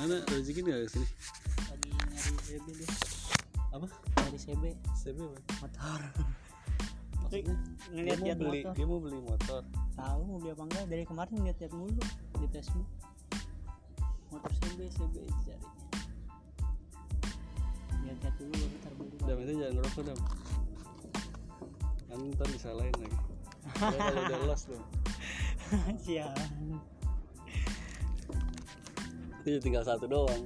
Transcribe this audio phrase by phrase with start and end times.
[0.00, 1.06] mana rezeki nggak ke sini
[1.68, 2.88] lagi nyari CB deh
[3.70, 3.86] apa?
[4.16, 4.64] Nyari CB
[4.96, 5.38] CB apa?
[5.60, 6.00] Motor.
[7.20, 7.54] Maksudnya
[7.92, 8.72] dia ngeliat mau beli motor.
[8.72, 9.62] dia mau beli motor.
[9.94, 10.84] Tahu mau beli apa enggak?
[10.88, 12.00] Dari kemarin lihat lihat mulu
[12.40, 12.88] di Facebook.
[14.32, 15.14] Motor CB CB
[15.44, 15.68] carinya
[18.08, 19.16] lihat lihat dulu ntar beli.
[19.20, 20.18] Dam itu jangan ngerokok dam.
[22.08, 23.18] Kan ntar disalahin lagi.
[23.76, 24.84] Kalau udah los dong
[25.70, 26.18] itu
[29.58, 30.42] tinggal satu doang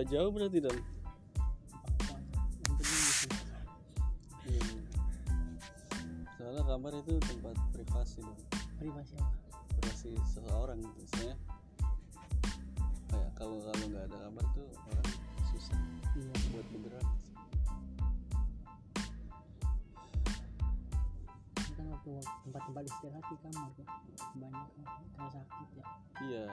[0.00, 0.72] lah jauh berarti situ.
[4.48, 4.80] Hmm.
[6.40, 8.40] soalnya kamar itu tempat privasi dong
[8.80, 9.36] privasi apa?
[9.76, 11.36] Privasi seseorang gitu misalnya
[13.12, 15.08] kayak kalau kalau nggak ada kamar tuh orang
[15.52, 15.76] susah
[16.16, 16.32] iya.
[16.48, 17.06] buat bergerak.
[21.76, 22.12] Kan waktu
[22.48, 23.88] tempat-tempat istirahat di kamar kok
[24.40, 24.68] banyak
[25.12, 25.84] karena sakit ya.
[26.24, 26.46] Iya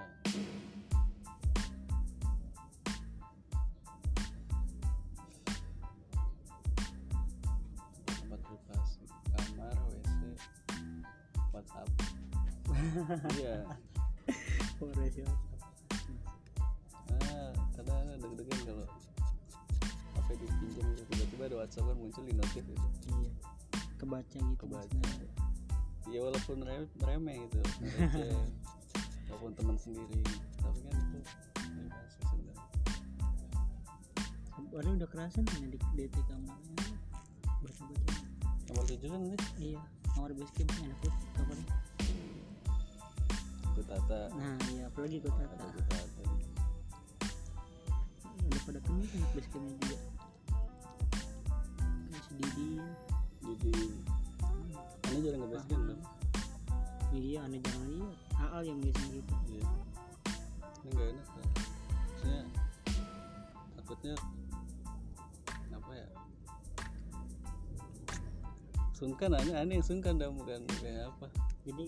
[9.73, 10.21] kamar wc
[11.53, 11.89] whatsapp.
[13.39, 13.63] Iya.
[15.17, 15.25] Ya
[17.07, 18.85] ah kadang ada deg-degan kalau
[20.17, 22.87] apa dipinjam gitu tiba-tiba ada whatsapp kan muncul di notif gitu
[23.23, 23.31] iya.
[23.97, 24.93] Kebaca gitu Kebaca.
[24.93, 25.31] maksudnya.
[26.07, 27.59] ya walaupun remeh, remeh gitu.
[29.27, 30.23] Walaupun teman sendiri.
[30.55, 31.19] Tapi kan itu
[31.57, 32.65] privasi sebenarnya.
[34.71, 36.77] Padahal udah kerasan kan di DT kamarnya.
[37.59, 38.26] Baca-baca
[38.67, 39.79] nomor tujuh kan nih iya
[40.13, 41.67] kamar base camp enak tuh kamarnya
[43.77, 44.33] ku tata.
[44.33, 46.23] Nah iya apalagi kota ada ku tata.
[48.47, 49.97] Udah pada kemis anak base campnya juga
[52.27, 52.81] si Didin
[53.45, 53.73] jadi
[55.07, 56.01] ini jarang ke basecamp dong
[57.15, 59.33] iya aneh jangan lihat Aal yang biasanya gitu.
[59.49, 59.65] Iya.
[60.83, 61.45] Ini nggak enak kan
[62.07, 62.41] maksudnya
[63.77, 64.15] takutnya
[65.71, 66.07] apa ya
[68.97, 71.29] sungkan aneh aneh sungkan dah bukan kayak apa
[71.61, 71.85] jadi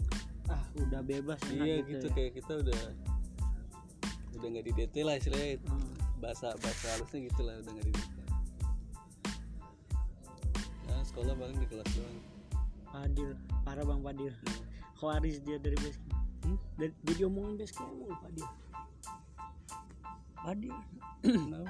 [0.48, 2.14] ah udah bebas iya gitu, gitu ya.
[2.14, 2.82] kayak kita udah
[4.38, 5.90] udah nggak di DT lah istilahnya Hmm.
[6.22, 8.14] bahasa bahasa halusnya gitu lah udah nggak di DT
[10.86, 12.18] ya sekolah paling di kelas doang
[12.90, 13.30] Fadil
[13.64, 14.34] parah bang Fadil
[14.96, 16.56] Khawaris dia dari base camp Hmm?
[16.80, 18.48] dari dia diomongin base camp mulu Fadil
[20.36, 20.76] Fadil
[21.20, 21.68] Kenapa?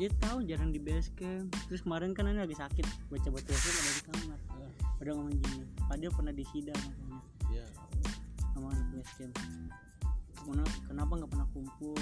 [0.00, 1.52] Dia tahu jarang di base camp.
[1.68, 4.38] Terus kemarin kan ini lagi sakit baca baca telepon ada di kamar.
[4.48, 4.70] Ah,
[5.02, 5.64] udah ngomong gini.
[5.88, 7.20] Fadil pernah disidang katanya.
[7.52, 7.66] Iya.
[8.56, 9.34] Sama anak base camp.
[10.42, 11.98] Kena- kenapa nggak pernah kumpul?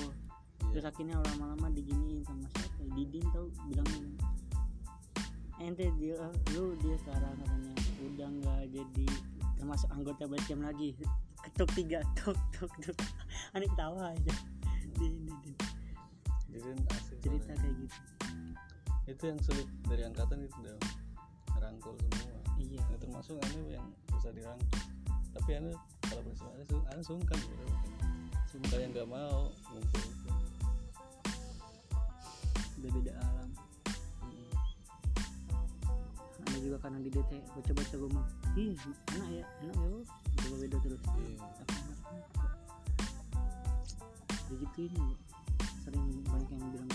[0.71, 2.83] Terus iya akhirnya lama-lama diginiin sama siapa?
[2.95, 3.89] Didin tahu bilang
[5.61, 6.17] ente dia
[6.57, 9.07] lu dia sekarang katanya udah nggak jadi
[9.61, 10.95] termasuk anggota basecamp lagi.
[11.41, 12.97] Ketuk tiga tuk tuk tuk.
[13.53, 14.35] Aneh ketawa aja.
[14.95, 15.57] Din, din, din.
[16.53, 17.99] jadi asik cerita kayak gitu.
[19.09, 20.77] Itu yang sulit dari angkatan itu udah
[21.57, 22.41] merangkul semua.
[22.61, 22.81] Iya.
[22.89, 24.81] Nah, termasuk anu yang bisa dirangkul.
[25.37, 25.71] Tapi anu
[26.05, 27.69] kalau bersama anu, anu sungkan bro
[28.51, 28.77] sungkan.
[28.81, 30.03] Yang nggak mau ngumpul
[32.81, 33.49] udah beda alam.
[36.41, 38.27] Ada juga karena di DT baca-baca gue mah
[38.57, 38.73] ih
[39.15, 40.01] enak ya enak ya
[40.41, 41.03] coba beda terus.
[41.21, 41.39] Iya.
[44.51, 45.05] Begitu ini
[45.85, 46.91] sering banyak yang bilang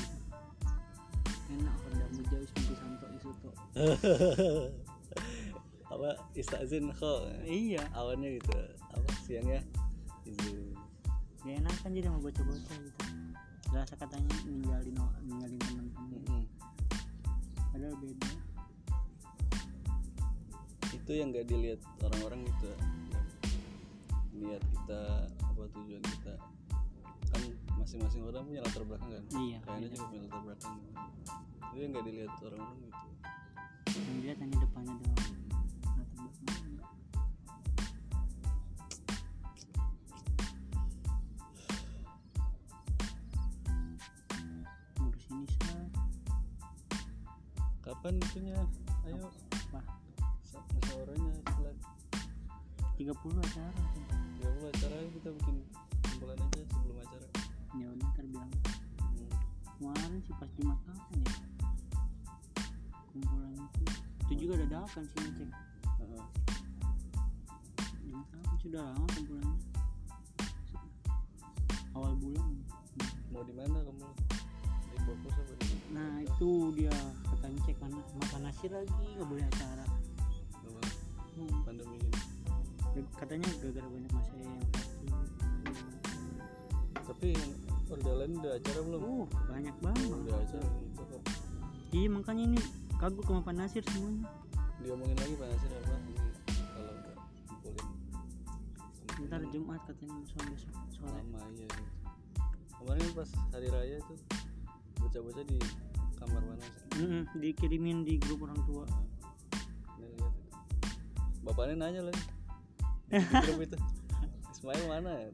[1.55, 3.49] gitu enak kalau mujawis mungkin santo isuto.
[5.95, 7.19] Apa istazin kok?
[7.47, 7.83] Iya.
[7.95, 8.51] Awannya gitu.
[8.91, 9.63] Apa siangnya?
[10.27, 10.75] Izin
[11.45, 13.05] gak enak kan jadi mau baca-baca gitu.
[13.69, 14.97] Rasa katanya ninggalin
[15.29, 16.41] ninggalin teman-teman Mm-mm.
[17.69, 18.31] padahal beda.
[20.89, 22.71] Itu yang nggak dilihat orang-orang gitu.
[24.41, 26.33] Lihat kita apa tujuan kita.
[27.29, 27.41] Kan
[27.77, 29.23] masing-masing orang punya latar belakang kan?
[29.37, 30.75] Iya kayaknya juga punya latar belakang
[31.73, 33.01] yang nggak dilihat orang-orang gitu.
[33.97, 35.23] Yang dilihat hanya depannya doang.
[47.85, 48.57] Kapan itunya?
[49.05, 49.29] Ayo.
[49.69, 49.81] Apa?
[50.73, 51.75] Musyawarahnya setelah
[52.97, 53.69] 30 acara.
[53.77, 54.05] Tuh.
[54.41, 55.55] ya udah acara kita bikin
[56.01, 57.27] kumpulan aja sebelum acara.
[57.77, 58.51] Ya udah ntar bilang.
[58.97, 59.29] Hmm.
[59.77, 61.54] kemarin sih pas jumat kapan ya
[63.15, 63.83] kumpulan itu
[64.27, 65.49] itu juga dadakan sih ngecek
[65.95, 66.25] Heeh.
[68.03, 69.55] jumat kapan sudah lama kumpulannya.
[71.95, 72.51] Awal bulan.
[73.31, 74.09] Mau di mana kamu?
[74.91, 76.95] Di fokus apa di nah itu dia
[77.31, 79.85] kata ngecek karena makan nasi lagi nggak boleh acara.
[81.35, 81.55] Hmm.
[81.63, 81.99] pandemi.
[82.95, 85.11] Ini katanya gara-gara banyak masa yang sakit
[87.05, 87.51] tapi yang
[88.01, 89.01] lain udah acara belum?
[89.03, 90.07] Uh banyak banget.
[90.11, 91.21] Udah acara itu kok
[91.95, 92.59] iya makanya ini
[93.01, 94.27] kagok sama Pak Nasir semuanya
[94.85, 95.95] diomongin lagi pak Nasir apa?
[96.75, 97.15] Kalau udah
[97.49, 97.87] kumpulin
[99.25, 101.65] ntar Jumat katanya besok besok sore lama iya.
[101.65, 101.81] Gitu.
[102.77, 104.15] kemarin pas hari raya itu
[105.01, 105.57] bocah-bocah di
[106.21, 107.01] kamar mana sih?
[107.01, 108.85] Mm-mm, dikirimin di grup orang tua.
[109.99, 110.33] Lihat.
[111.43, 112.23] Bapaknya nanya lagi.
[113.11, 113.77] Grup itu.
[114.53, 115.29] Ismail mana ya?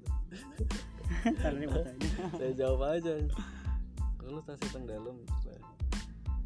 [2.40, 3.14] Saya jawab aja.
[4.16, 5.20] Kalau tas hitam dalam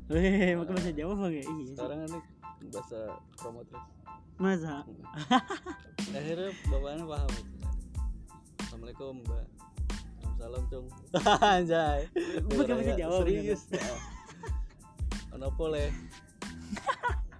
[0.05, 1.43] Weh, makan bahasa Jawa bang ya?
[1.49, 2.19] Iya sekarang ini
[2.69, 3.81] bahasa promoter
[4.37, 4.85] Masa?
[6.17, 7.31] akhirnya bapaknya paham.
[8.61, 9.45] Assalamualaikum mbak.
[10.37, 10.85] Salam cung.
[11.57, 12.05] Anjay.
[12.45, 13.61] Pakai bahasa Jawa, serius.
[15.33, 15.89] Kenapa le?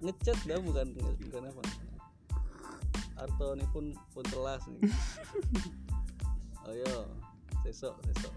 [0.02, 0.86] Ngechat dah bukan
[1.22, 1.62] bukan apa.
[3.14, 4.90] Arto ini pun pun telas nih.
[6.66, 7.14] Ayo
[7.62, 8.34] sesok sesok.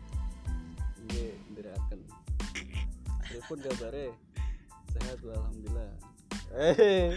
[1.09, 2.18] Ini dirakan
[3.29, 4.05] telepon kabare
[4.89, 5.89] sehat gua alhamdulillah.
[6.49, 7.13] Eh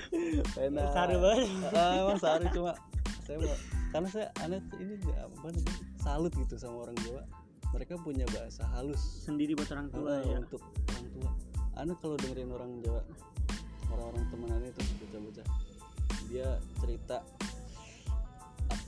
[0.60, 0.86] enak.
[0.92, 1.48] Saru banget.
[1.72, 2.72] ah, emang saru cuma
[3.24, 3.56] saya mau
[3.92, 7.22] karena saya aneh ini apa namanya salut gitu sama orang Jawa
[7.72, 9.00] mereka punya bahasa halus.
[9.24, 10.36] Sendiri buat orang tua Ah, ya.
[10.38, 10.60] untuk
[10.92, 11.30] orang tua.
[11.80, 13.00] Aneh kalau dengerin orang Jawa
[13.88, 15.46] orang-orang temenan itu bocah-bocah
[16.28, 16.48] dia
[16.80, 17.20] cerita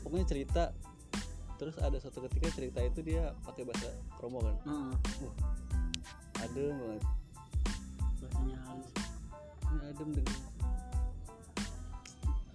[0.01, 0.63] pokoknya cerita
[1.57, 4.57] terus ada satu ketika cerita itu dia pakai bahasa promo kan.
[4.65, 4.93] Heeh,
[6.43, 7.03] adem banget
[8.19, 8.93] bahasanya halus.
[9.71, 10.39] ini adem dengan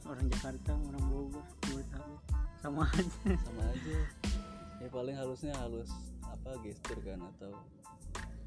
[0.09, 2.13] Orang Jakarta, orang Bogor, buat aku
[2.59, 3.29] sama aja.
[3.45, 3.97] sama aja
[4.81, 5.91] ya paling halusnya halus
[6.25, 7.53] apa gestur kan atau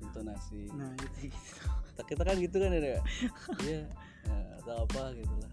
[0.03, 1.31] intonasi Nah itu.
[1.95, 2.81] kita, kita kan gitu kan ya
[3.63, 3.81] iya
[4.27, 5.53] ya, atau apa gitu lah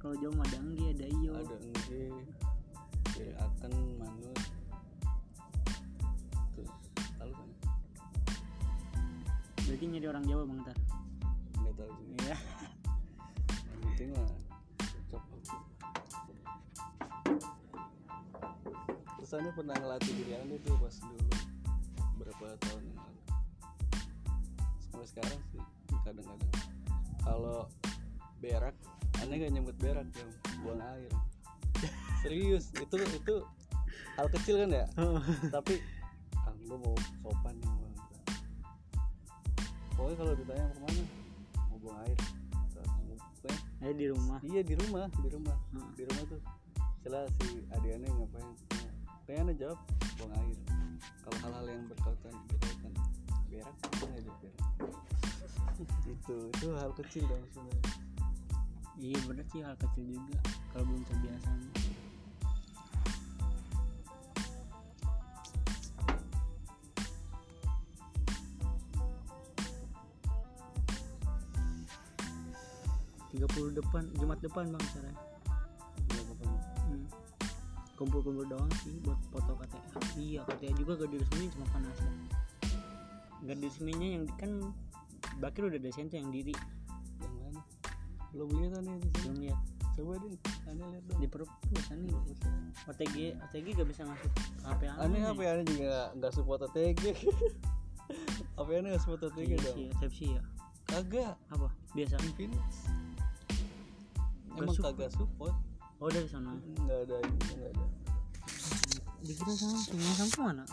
[0.00, 0.58] Kalau Jawa mah ada
[1.04, 1.32] iyo.
[1.34, 2.06] ada engge
[9.96, 10.78] Nyari orang Jawa bang ntar.
[11.56, 12.12] nggak tahu juga.
[12.20, 12.36] Iya.
[13.64, 14.28] yang penting mah
[14.76, 15.24] cocok.
[19.32, 21.32] Anda pernah ngelatih diri anda tuh pas dulu
[22.20, 23.20] berapa tahun yang lalu.
[24.84, 25.64] Sampai sekarang sih
[26.04, 26.52] kadang-kadang.
[27.24, 27.58] Kalau
[28.44, 28.76] berak
[29.24, 31.12] aneh gak nyebut berak yang buang air.
[32.20, 33.36] Serius itu itu
[34.20, 34.84] hal kecil kan ya?
[35.48, 35.80] Tapi
[36.44, 36.92] ah gue mau
[37.24, 37.56] sopan.
[37.64, 37.65] nih
[39.96, 41.02] pokoknya kalau ditanya mau ke mana
[41.56, 42.18] mau buang air
[43.46, 44.38] Pokoknya Ayo di rumah.
[44.42, 45.88] iya di rumah di rumah Heeh.
[45.94, 46.40] di rumah tuh
[47.04, 48.54] celah si adiannya ngapain
[49.24, 49.78] pengen jawab
[50.18, 50.58] buang air
[51.22, 52.92] kalau hal-hal yang berkaitan berkaitan
[53.46, 54.58] berak apa aja berak
[56.14, 57.94] itu itu hal kecil dong sebenarnya
[58.96, 60.40] Iya bener sih hal kecil juga.
[60.72, 61.52] Kalau belum terbiasa.
[73.36, 73.40] Mah.
[73.44, 75.20] tiga puluh depan Jumat depan bang caranya
[76.06, 76.22] Iya,
[76.88, 77.06] hmm.
[78.00, 79.80] kumpul-kumpul doang sih buat foto KTA
[80.16, 82.12] iya KTA juga gak diresmiin cuma panasnya
[83.44, 84.50] gak diresminya yang kan
[85.36, 86.54] Bakir udah ada sento yang diri.
[87.20, 87.60] Yang mana?
[88.32, 89.60] Belum lihat aneh belum lihat.
[89.96, 90.32] Coba deh
[90.68, 91.18] aneh lihat dong.
[91.20, 92.12] Di perpus aneh
[92.88, 94.32] OTG OTG gak bisa masuk.
[94.64, 97.02] HP aneh ya aneh juga nggak- support OTG
[98.56, 99.76] apa aneh nggak support OTG Iya dong.
[100.00, 100.42] Type-C ya.
[100.88, 101.34] Kagak.
[101.52, 101.68] Apa?
[101.92, 102.16] Biasa.
[102.24, 102.64] Infinix
[104.56, 104.94] emang support.
[104.96, 105.54] kagak support.
[106.00, 106.52] Oh dari sana.
[106.56, 107.84] Nggak ada ini nggak ada.
[109.26, 110.64] Dikira Samsung Samsung mana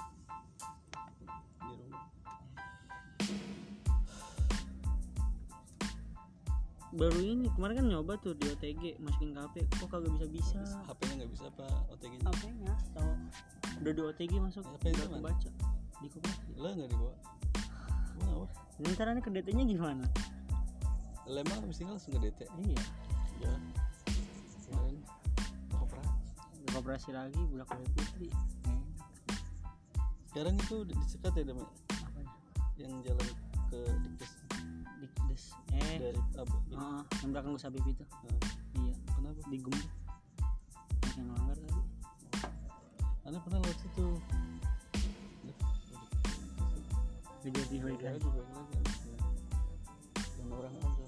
[1.63, 2.06] di rumah.
[6.94, 10.62] Baru ini kemarin kan nyoba tuh di OTG masukin ke HP kok kagak bisa bisa?
[10.86, 13.12] HP-nya nggak bisa apa OTG nya HP-nya tahu
[13.82, 15.18] udah di OTG masuk HP udah mana?
[15.18, 15.50] kebaca.
[16.04, 17.16] Di koperasi lah nggak dibawa.
[18.13, 20.06] Gua apa ntar aneh ke DT-nya gimana?
[21.24, 22.84] Habis tinggal langsung ke DT iya
[23.43, 23.55] ya
[24.65, 24.95] kemarin
[25.75, 26.15] operasi
[26.63, 28.29] di koperasi lagi budak kali putri.
[30.31, 31.59] Sekarang itu udah disekat ya Dam?
[31.62, 32.19] apa
[32.81, 33.29] yang jalan
[33.69, 34.33] ke Dikes
[34.97, 35.43] dikdes.
[35.77, 35.97] Eh.
[36.00, 36.75] Dari apa ini.
[36.79, 38.01] Ah, yang belakang gue sabib itu.
[38.01, 38.39] Nah,
[38.81, 38.93] iya.
[39.13, 39.39] Kenapa?
[39.51, 39.89] Di Banyak
[41.13, 41.81] yang melanggar tadi.
[43.23, 44.07] Anda pernah lewat situ
[47.83, 48.79] balik lagi anaknya.
[50.15, 51.02] Dan orang aja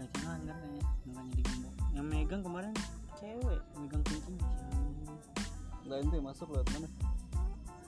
[0.00, 2.72] Baikin langgar kayaknya Makanya digembok Yang megang kemarin
[3.20, 4.48] cewek Megang kuncinya
[5.20, 5.44] siapa?
[5.84, 6.88] Nggak ente masuk lewat mana?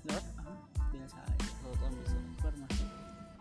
[0.04, 0.58] Lewat ah,
[0.92, 2.20] biasa aja Lewat ambis ya?
[2.36, 2.88] Keluar masuk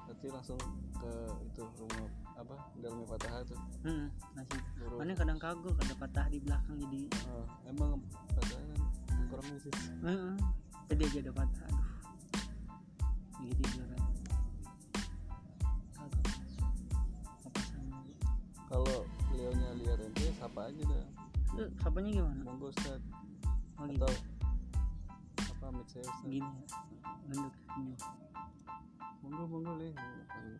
[0.07, 0.59] Berarti langsung
[1.01, 1.11] ke
[1.49, 4.61] itu rumah apa dalamnya patah tuh Hmm, masih.
[4.93, 7.99] Makanya kadang kagok ada patah di belakang jadi Oh, emang
[8.37, 8.79] patah kan
[9.27, 9.73] kurang sih
[10.05, 10.33] Heeh.
[10.87, 11.69] Tadi aja ada patah
[22.01, 22.41] Sapanya gimana?
[22.49, 23.01] monggo Ustad
[23.77, 24.01] Oh gitu.
[24.01, 26.65] atau apa amit saya Ustad Gini ya
[27.29, 27.97] Gendut senyum
[29.21, 29.93] monggo monggo leh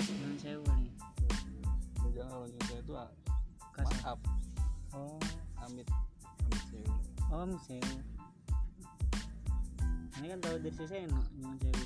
[0.06, 0.94] Jangan sewa nih.
[1.98, 2.94] Ya, jangan nyuruh saya itu
[3.74, 3.90] Kasar.
[4.06, 4.20] maaf.
[4.94, 5.18] Oh.
[5.66, 5.90] Amit
[6.46, 6.94] amit saya
[7.34, 7.98] Oh sewu
[10.22, 11.82] Ini kan tahu dari saya enak Jangan sewu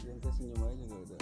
[0.00, 1.20] yang senyum aja gak udah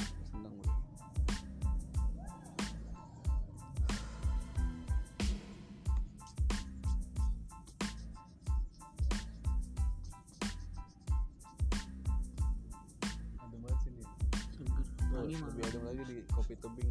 [15.15, 15.49] Lagi mah.
[15.55, 16.91] lebih adem lagi di kopi tebing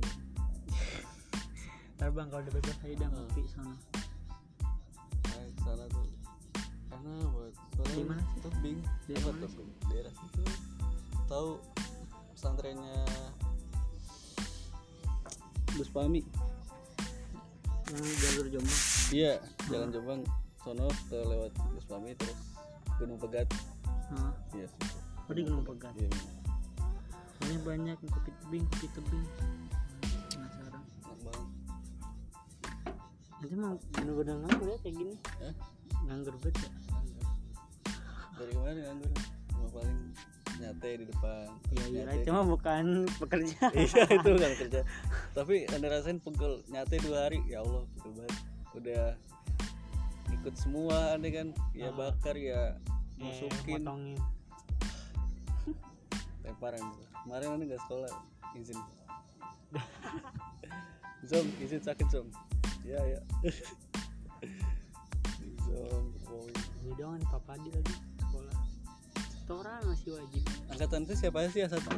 [2.00, 3.76] Ntar bang kalau udah bebas aja udah ngopi sana.
[5.24, 6.08] Nah, sana tuh
[6.90, 8.40] karena buat soalnya Di mana sih?
[8.44, 10.44] tebing Daerah mana tebing daerah situ.
[11.30, 11.50] Tahu
[12.34, 13.02] pesantrennya
[15.80, 16.22] Gus Pami.
[17.94, 18.80] Yang jalur jombang.
[19.14, 19.34] Iya
[19.70, 20.22] jalan Jombang
[20.66, 22.40] sono ke lewat Gus Pami terus
[22.98, 23.48] Gunung Pegat.
[24.12, 24.98] Hah iya situ.
[25.30, 25.94] Oh di Gunung Pegat?
[25.96, 26.10] Iya
[27.44, 29.26] Ini banyak yang kopi tebing kopi tebing.
[30.32, 31.48] Penasaran enak banget.
[33.34, 35.16] Nanti mau bener-bener nganggur ya kayak gini.
[35.40, 35.54] Hah?
[36.06, 36.70] Nganggur banget ya?
[38.34, 39.12] Dari kemarin nganggur.
[39.52, 40.00] Cuma paling
[40.54, 41.46] nyate di depan.
[41.74, 42.86] Iya iya cuma bukan
[43.18, 43.58] pekerja.
[43.76, 44.82] Iya itu kan kerja
[45.34, 47.42] tapi anda rasain pegel nyate dua hari.
[47.46, 48.38] Ya Allah pegel banget.
[48.74, 49.06] Udah
[50.32, 51.48] ikut semua anda kan?
[51.74, 51.94] Ya Ah.
[51.94, 52.78] bakar ya
[53.18, 53.82] Eh, masukin.
[53.82, 54.18] Potongin
[56.64, 57.04] lemparan gitu.
[57.28, 58.12] kemarin anda nggak sekolah
[58.56, 58.80] izin.
[61.28, 62.28] Zom izin sakit Zom.
[62.88, 63.20] Ya ya
[65.68, 66.48] Zom boy.
[66.88, 68.56] Ini doang nih Papa Adi lagi sekolah.
[69.28, 70.44] Setoran masih wajib.
[70.72, 71.92] Angkatan itu siapa sih yang satu?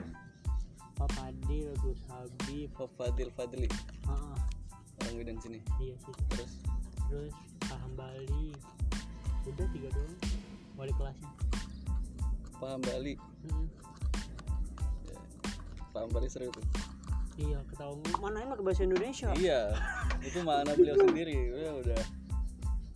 [0.97, 2.73] Papa Adi Gus Habib.
[2.73, 3.69] Fadil Fadli.
[3.69, 4.37] Heeh,
[4.97, 5.61] orang Widang sini.
[5.77, 6.13] Iya sih.
[6.33, 6.51] Terus?
[7.05, 7.37] Terus
[7.69, 8.49] Paham Bali
[9.45, 10.17] Udah tiga doang
[10.73, 11.29] Wali kelasnya.
[12.57, 13.13] Paham Bali
[13.45, 13.84] Mm-mm.
[15.95, 16.67] Paham Bali seru tuh
[17.35, 19.31] Iya ketawa Mana emang ke bahasa Indonesia?
[19.35, 19.75] Iya
[20.23, 21.51] itu mana beliau sendiri.
[21.51, 22.01] Udah udah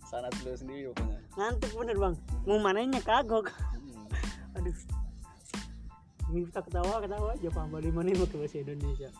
[0.08, 1.20] sanat beliau sendiri pokoknya.
[1.36, 2.14] Ngantuk bener bang.
[2.48, 3.52] Mau mananya kagok.
[3.52, 4.56] Hmm.
[4.56, 4.76] Aduh.
[6.32, 9.12] Ini kita ketawa ketawa aja Paham Bali mana emang ke bahasa Indonesia?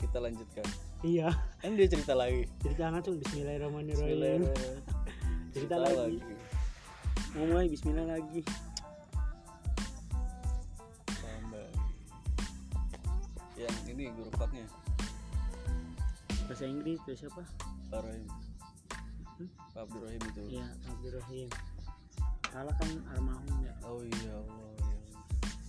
[0.00, 0.66] Kita lanjutkan.
[1.04, 1.28] Iya.
[1.60, 2.48] Kan dia cerita lagi.
[2.64, 4.48] Cerita langsung Bismillahirrahmanirrahim.
[4.48, 4.80] Bismillah.
[5.52, 6.18] Cerita lagi.
[7.36, 8.40] Mau mulai Bismillah lagi
[14.08, 14.64] ini guru paknya
[16.48, 17.44] Bahasa Inggris bahasa apa?
[17.92, 18.24] Pak Rohim.
[19.36, 19.48] Hmm?
[19.68, 20.42] Pak Abdurrahim itu.
[20.48, 21.48] Iya Abdurrahim
[22.48, 23.74] Salah kan almarhum ya?
[23.84, 24.96] Oh iya Allah ya.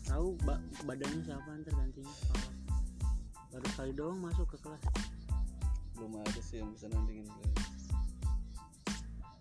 [0.07, 2.13] Tahu ba- badannya siapa ntar gantinya?
[2.31, 2.53] Salah.
[3.51, 4.79] Baru kali doang masuk ke kelas.
[5.99, 7.27] Belum ada sih yang bisa nandingin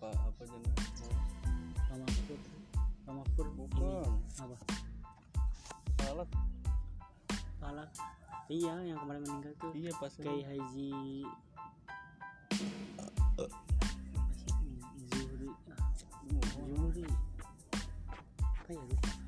[0.03, 0.75] Pak apa jenah
[1.87, 2.41] Pak Mahfud.
[3.07, 3.47] Pak Mahfud.
[3.47, 4.11] Ini bukan
[4.43, 4.55] apa?
[6.03, 6.27] salah
[7.63, 8.18] Salah
[8.49, 9.69] Iya yang kemarin meninggal tuh.
[9.77, 10.89] Iya pas Kayak Haji
[15.13, 15.49] Zuhri.
[15.69, 15.85] Ah,
[16.57, 17.05] Zuhri.
[18.41, 19.18] Apa ya lupa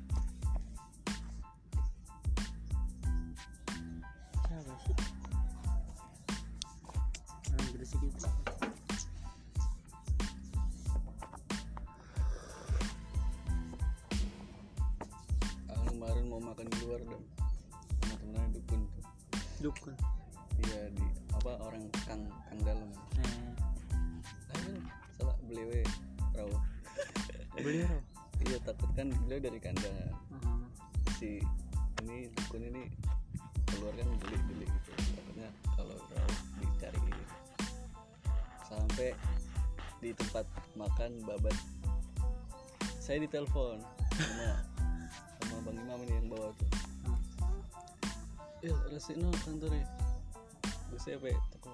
[29.02, 30.62] kan beliau dari kandang Ah,
[31.18, 31.42] si
[32.06, 32.86] ini dukun ini
[33.66, 36.30] keluar kan beli beli gitu takutnya kalau rawa
[36.62, 37.10] dicari
[38.62, 39.10] sampai
[39.98, 40.46] di tempat
[40.78, 41.56] makan babat
[43.02, 43.82] saya ditelepon
[44.14, 44.50] sama
[45.42, 46.70] sama bang imam ini yang bawa tuh
[48.62, 49.86] ya resik no kantor ya
[50.92, 51.40] Terus apa ya?
[51.56, 51.72] Teko?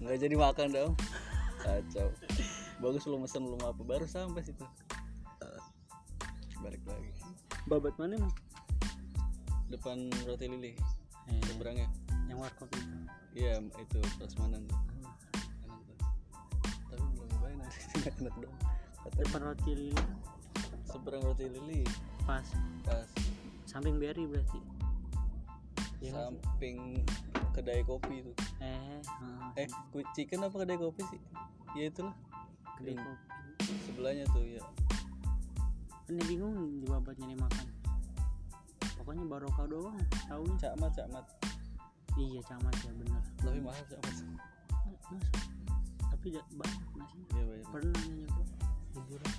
[0.00, 0.92] Nggak jadi makan dong.
[1.60, 2.08] Kacau.
[2.80, 4.64] Bagus lu mesen belum apa baru sampai situ.
[6.66, 7.10] Balik lagi.
[7.64, 8.34] babat mana mah
[9.66, 10.72] Depan roti lili.
[11.26, 11.86] eh, Seberangnya.
[12.26, 12.90] yang warkop itu
[13.36, 14.66] Iya, itu prasmanan.
[15.62, 15.96] Enak tuh.
[16.88, 17.78] Tapi belum nyobain nanti
[18.16, 18.56] enak dong.
[19.00, 19.94] Kata depan roti lili
[20.82, 21.82] seberang roti lili
[22.22, 22.46] pas
[22.82, 23.06] pas
[23.64, 24.58] samping berry berarti
[25.98, 26.12] Iya sih?
[26.12, 26.76] samping
[27.52, 28.32] kedai kopi itu.
[28.58, 31.20] eh ah, Eh, ku- chicken apa kedai kopi sih?
[31.74, 32.14] Ya itulah.
[32.76, 33.24] kedai kopi
[33.84, 34.62] Sebelahnya tuh ya.
[36.06, 37.66] Ini bingung di babat nyari makan
[38.98, 39.98] pokoknya barokah doang
[40.30, 41.24] tahu Cakmat, cakmat.
[42.14, 44.14] iya camat ya bener Tapi mahal cakmat.
[44.14, 44.26] masa
[46.10, 47.66] tapi banyak nasi Iya banyak.
[47.70, 48.42] pernah nyoba
[48.94, 49.32] liburan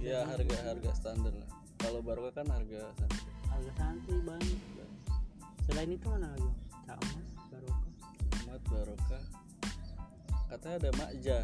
[0.00, 1.48] Ya harga harga standar lah.
[1.76, 3.20] Kalau barokah kan harga standar.
[3.52, 4.60] harga santai banyak
[5.68, 6.50] selain itu mana lagi
[6.88, 7.92] camat barokah
[8.32, 9.24] Cakmat barokah.
[10.50, 11.38] Katanya ada makja.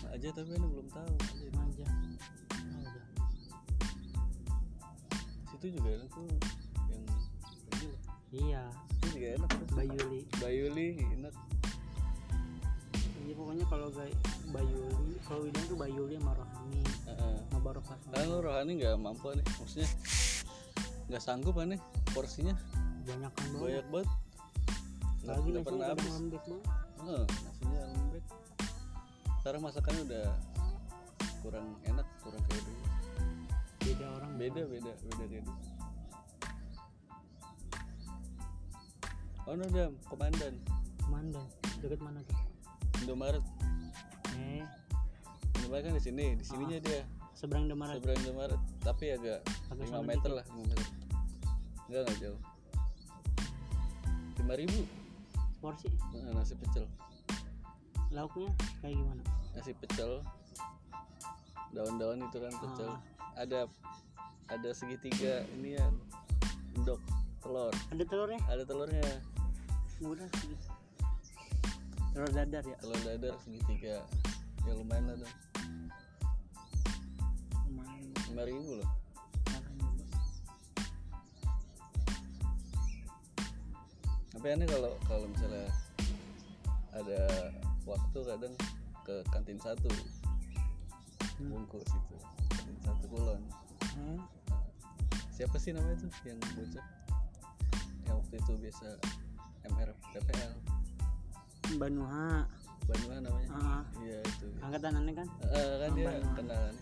[0.00, 1.14] Makja tapi ini belum tahu.
[1.52, 1.86] Makja.
[5.56, 6.20] Situ juga enak tuh
[6.92, 7.04] yang
[7.72, 7.88] ini
[8.36, 8.62] iya
[9.00, 9.66] Itu juga enak tuh.
[9.72, 10.86] Bayuli Bayuli
[11.16, 11.34] enak.
[13.24, 14.12] iya pokoknya kalau gay
[14.52, 16.80] Bayuli kalau Widang tuh Bayuli sama Rohani
[17.48, 19.88] sama barokah Kan lu rohani nggak mampu nih, maksudnya
[21.08, 21.80] nggak sanggup nih
[22.12, 22.52] porsinya
[23.06, 24.08] banyak kan banget banyak banget.
[25.22, 26.10] Nggak lagi nggak pernah habis.
[26.12, 26.64] lembek banget
[27.06, 28.24] Heeh, nasinya lembek.
[29.40, 30.26] Sekarang masakannya udah
[31.40, 32.82] kurang enak, kurang kayak dulu.
[33.96, 35.56] Beda orang Beda, beda, beda kayak dulu.
[39.46, 40.54] Oh no dam, komandan
[41.06, 41.46] Mandan
[41.78, 42.36] deket mana tuh
[43.00, 43.44] Indomaret.
[44.34, 44.64] eh
[45.56, 49.92] Indomaret kan di sini, di sininya dia seberang Demarat seberang Indomaret, tapi agak Agak 5
[49.92, 50.36] sana meter dikit.
[50.36, 50.86] lah, 5 meter.
[51.86, 52.40] Enggak enggak jauh.
[54.36, 54.84] 5000
[55.56, 56.84] porsi Nah, nasi pecel.
[58.10, 59.22] lauknya kayak gimana
[59.54, 60.10] Nasi pecel.
[61.70, 62.90] Daun-daun itu kan pecel.
[62.90, 63.00] Ah.
[63.36, 63.68] Ada
[64.48, 65.86] ada segitiga ini ya.
[66.76, 67.00] Endok
[67.44, 67.72] telur.
[67.92, 69.04] ada telurnya Ada telurnya.
[69.96, 70.56] sih
[72.16, 74.00] telur dadar ya Telur dadar segitiga.
[74.64, 75.32] Ya lumayan lah tuh.
[77.68, 78.90] lumayan 5000 loh.
[79.52, 80.04] makan juga.
[84.32, 85.68] Tapi aneh kalau kalau misalnya
[86.96, 87.20] ada
[87.84, 88.54] waktu kadang
[89.04, 89.92] ke kantin satu
[91.36, 92.16] bungkus itu
[92.82, 93.40] satu kulon
[93.96, 94.20] Hmm.
[95.32, 96.86] siapa sih namanya tuh yang bocah?
[98.04, 98.86] Yang waktu itu biasa
[99.66, 100.52] MR PPL
[101.80, 102.44] Banuha.
[102.86, 103.82] Banyuwan namanya.
[103.98, 104.46] Iya itu.
[104.62, 105.26] Angkatan aneh kan?
[105.50, 106.34] Eh, kan dia Banyuwan.
[106.38, 106.74] kenalan.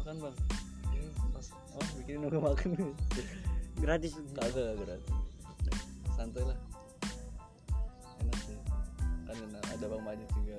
[0.00, 0.36] Makan bang?
[0.96, 2.68] Ini pas oh bikinin nunggu makan.
[3.76, 4.12] Gratis.
[4.32, 5.12] Kagak kagak gratis.
[6.16, 6.58] Santai lah.
[8.24, 8.56] Enak sih.
[9.28, 10.58] Kan ada bang Majid juga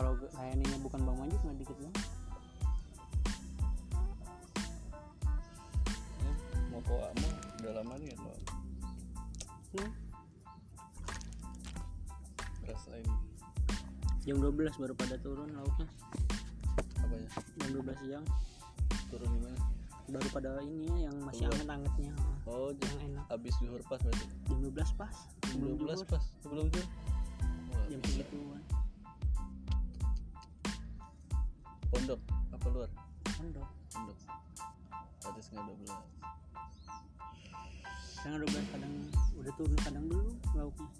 [0.00, 1.94] kalau kayak ininya bukan bang Manjuk nggak dikit bang
[6.24, 6.32] ini
[6.72, 8.36] mau kok mau udah lama nih ya kok
[9.76, 9.92] hmm.
[12.64, 13.04] rasain
[14.24, 15.88] jam 12 baru pada turun lauknya.
[17.00, 17.28] Apanya?
[17.56, 18.26] Jam 12 siang.
[19.08, 19.60] Turun gimana
[20.12, 22.12] baru pada ini ya yang masih anget-angetnya.
[22.44, 24.26] Oh yang enak habis zuhur pas berarti?
[24.48, 25.14] jam 12 pas
[25.48, 26.24] jam Sebelum 12 zuhur, pas?
[26.44, 26.86] Sebelum zuhur?
[27.88, 28.62] Jam segituan
[32.10, 32.90] pondok apa luar?
[33.38, 34.18] Pondok pondok
[35.30, 35.94] atas nggak 12
[38.26, 38.94] yang 12 kadang
[39.38, 40.90] udah turun kadang belum lauknya.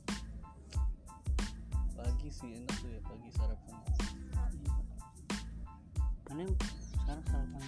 [1.99, 3.75] Pagi sih enak tuh ya pagi sarapan.
[6.31, 6.47] Karena
[6.79, 7.63] sekarang sarapan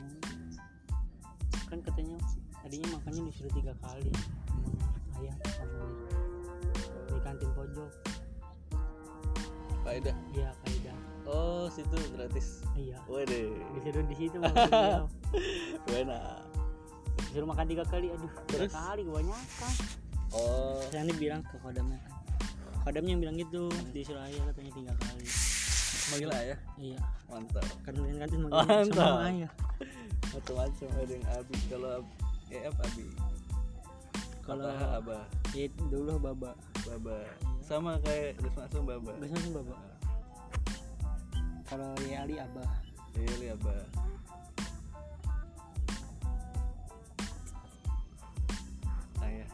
[1.67, 2.23] kan katanya
[2.63, 4.15] tadinya makannya disuruh tiga kali.
[5.19, 5.83] Ayah sama
[7.11, 7.91] di, kantin pojok.
[9.83, 10.15] Faedah.
[10.31, 10.82] Iya kaidah
[11.33, 12.61] oh situ gratis.
[12.77, 13.01] Iya.
[13.09, 15.09] Waduh, disuruh di situ beliau.
[15.89, 16.45] enak.
[17.33, 19.73] disuruh makan tiga kali aduh tiga kali kebanyakan.
[20.33, 22.01] Oh, saya ini bilang ke kodamnya.
[22.05, 25.27] Kan kodamnya yang bilang gitu disuruh ayah katanya tiga kali.
[26.13, 26.99] Manggil ayah, iya.
[27.31, 27.65] Mantap.
[27.89, 28.65] kan kantin kantin Mantap.
[28.69, 29.51] manggilnya sama ayah.
[30.33, 32.17] Macam-macam ada yang abi, kalau ab-
[32.53, 33.07] eh apa abi,
[34.45, 35.25] kalau Abah, abah,
[35.57, 36.53] ya dulu baba.
[36.83, 37.17] Baba,
[37.63, 39.13] sama kayak langsung baba.
[39.23, 39.92] sih baba
[41.73, 42.69] kalau ya Ali abah?
[43.17, 43.81] Iya, li abah.
[49.25, 49.49] Ayah,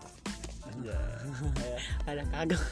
[0.66, 0.96] aja,
[1.62, 1.80] ayah.
[2.10, 2.62] ada kagak.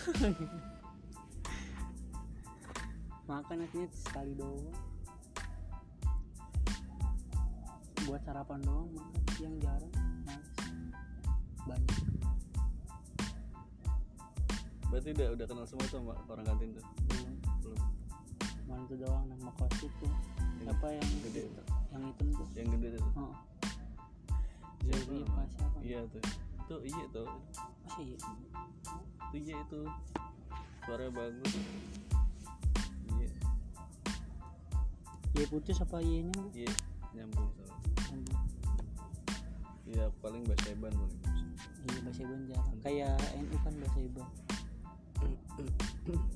[3.31, 4.75] Makan akhirnya sekali doang.
[8.03, 9.95] Buat sarapan doang makan siang jarang.
[10.27, 10.51] Males
[11.71, 11.99] banyak.
[14.91, 17.06] Berarti udah udah kenal semua tuh sama orang kantin tuh
[18.77, 20.05] cuman itu doang nama kos itu.
[20.05, 21.63] Yang siapa yang gede itu?
[21.97, 22.47] yang hitam tuh?
[22.53, 23.11] Yang gede itu?
[23.17, 23.33] Oh.
[24.85, 25.25] Namanya?
[25.33, 25.79] apa siapa?
[25.81, 26.23] Iya tuh.
[26.69, 27.27] Tuh iya tuh.
[27.89, 28.19] Masih iya.
[29.33, 29.81] Tuh iya itu.
[30.85, 31.53] Suaranya bagus.
[33.17, 33.31] Iya.
[35.41, 36.73] Iya putus apa iya nya iya
[37.17, 37.49] nyambung.
[38.05, 38.37] Soalnya
[39.89, 41.17] iya paling bahasa Eban paling
[41.89, 42.77] iya bahasa Iban jarang.
[42.85, 44.29] Kayak NU kan bahasa Iban.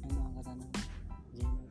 [0.09, 1.70] NU angkatan enam.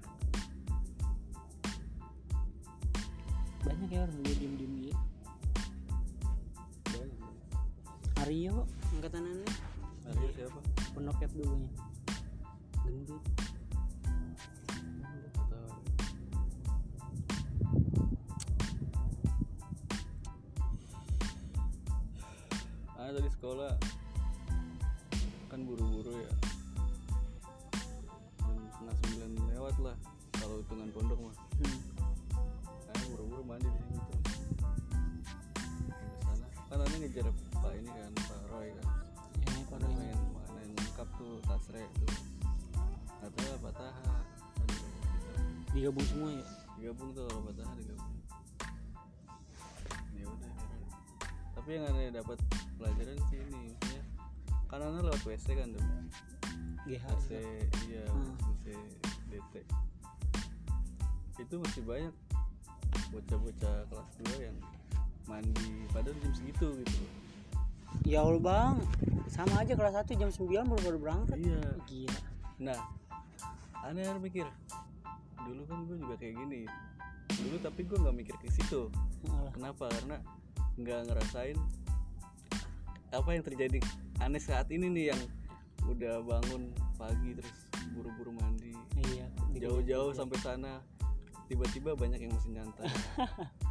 [3.79, 4.95] Banyak ya orang dia diem diem dia
[6.91, 7.19] banyak
[8.27, 9.53] Aryo angkatan aneh
[10.03, 10.59] Arya siapa?
[10.91, 11.71] Penokep dulunya
[12.83, 13.23] gendut.
[22.99, 23.79] Ah tadi sekolah.
[25.47, 26.33] Kan buru-buru ya.
[28.43, 29.95] Jam setengah sembilan lewat lah
[30.35, 31.35] kalau hitungan pondok mah.
[31.63, 31.88] Hmm.
[36.99, 38.87] Ngejar Pak ini kan, Pak Roy kan.
[39.39, 40.19] ini Pada pada main
[40.51, 42.11] main lengkap tuh tasre tuh.
[43.23, 44.15] Nggak tahu Pak Taha.
[44.67, 44.87] Gitu.
[45.69, 48.15] digabung semua ya Digabung tuh kalau Pak Taha digabung.
[50.11, 50.51] Ya udah.
[50.51, 50.89] akhirnya.
[51.55, 52.37] Tapi yang aneh dapat
[52.75, 53.63] pelajaran sih ini,
[54.67, 55.83] kan aneh lewat WC kan tuh.
[56.83, 57.29] GH WC
[57.87, 58.35] iya Hmm.
[58.43, 58.75] WC
[59.31, 59.55] DT.
[61.39, 62.13] Itu masih banyak
[63.15, 64.57] bocah-bocah kelas 2 yang
[65.29, 67.03] mandi padahal jam segitu gitu.
[68.05, 68.75] Ya Allah bang.
[69.29, 71.37] Sama aja kelas 1 jam 9 baru baru berangkat.
[71.37, 71.61] Iya.
[71.85, 72.19] Gila.
[72.65, 72.79] Nah
[73.85, 74.49] aneh aneh mikir.
[75.45, 76.65] Dulu kan gue juga kayak gini.
[77.29, 78.89] Dulu tapi gue nggak mikir ke situ.
[79.53, 79.93] Kenapa?
[79.93, 80.17] Karena
[80.81, 81.57] nggak ngerasain
[83.13, 83.79] apa yang terjadi.
[84.19, 85.21] Aneh saat ini nih yang
[85.85, 88.73] udah bangun pagi terus buru-buru mandi.
[89.13, 90.81] Iya jauh-jauh sampai sana.
[91.49, 92.85] Tiba-tiba banyak yang masih nyantai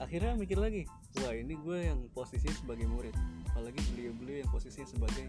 [0.00, 0.88] akhirnya mikir lagi
[1.20, 3.12] wah ini gue yang posisinya sebagai murid.
[3.52, 5.28] Apalagi beliau-beliau yang posisinya sebagai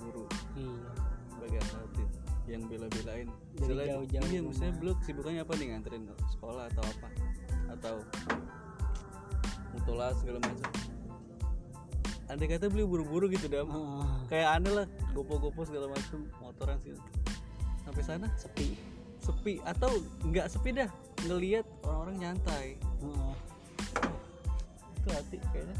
[0.00, 0.24] guru
[0.56, 0.90] iya
[1.30, 2.08] sebagai asatid
[2.50, 3.28] yang bela-belain.
[3.54, 4.50] Misalnya- jauh-jauh iya rumah.
[4.50, 5.66] misalnya beliau kesibukannya apa nih?
[5.74, 6.02] Nganterin
[6.34, 7.08] sekolah atau apa?
[7.70, 7.94] Atau
[9.72, 10.70] mutola segala macam.
[12.30, 13.68] Andai kata beliau buru-buru gitu dam.
[13.68, 14.08] Heeh.
[14.32, 16.96] kayak aneh lah gopo-gopo segala macam motoran sih.
[17.84, 18.26] Sampai sana?
[18.40, 18.78] Sepi.
[19.20, 19.60] Sepi.
[19.68, 20.88] Atau nggak sepi dah
[21.28, 22.80] ngelihat orang-orang nyantai.
[23.04, 23.51] Heeh.
[25.02, 25.76] Itu hati kayaknya.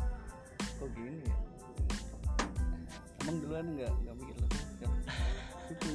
[0.83, 1.37] Kok gini ya?
[3.23, 4.61] Emang duluan nggak nggak mikir lebih
[5.73, 5.89] itu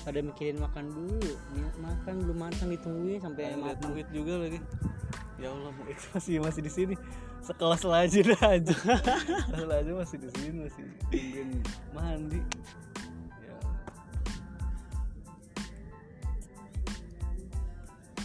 [0.00, 3.94] pada mikirin makan dulu Ni- makan belum matang ditungguin sampai lihat matang.
[3.94, 4.58] muhid juga lagi.
[5.38, 6.94] Ya Allah muhid masih masih di sini.
[7.40, 8.74] Sekelas lajin aja
[9.48, 11.48] kelas lajin masih di sini masih nungguin
[11.96, 12.40] mandi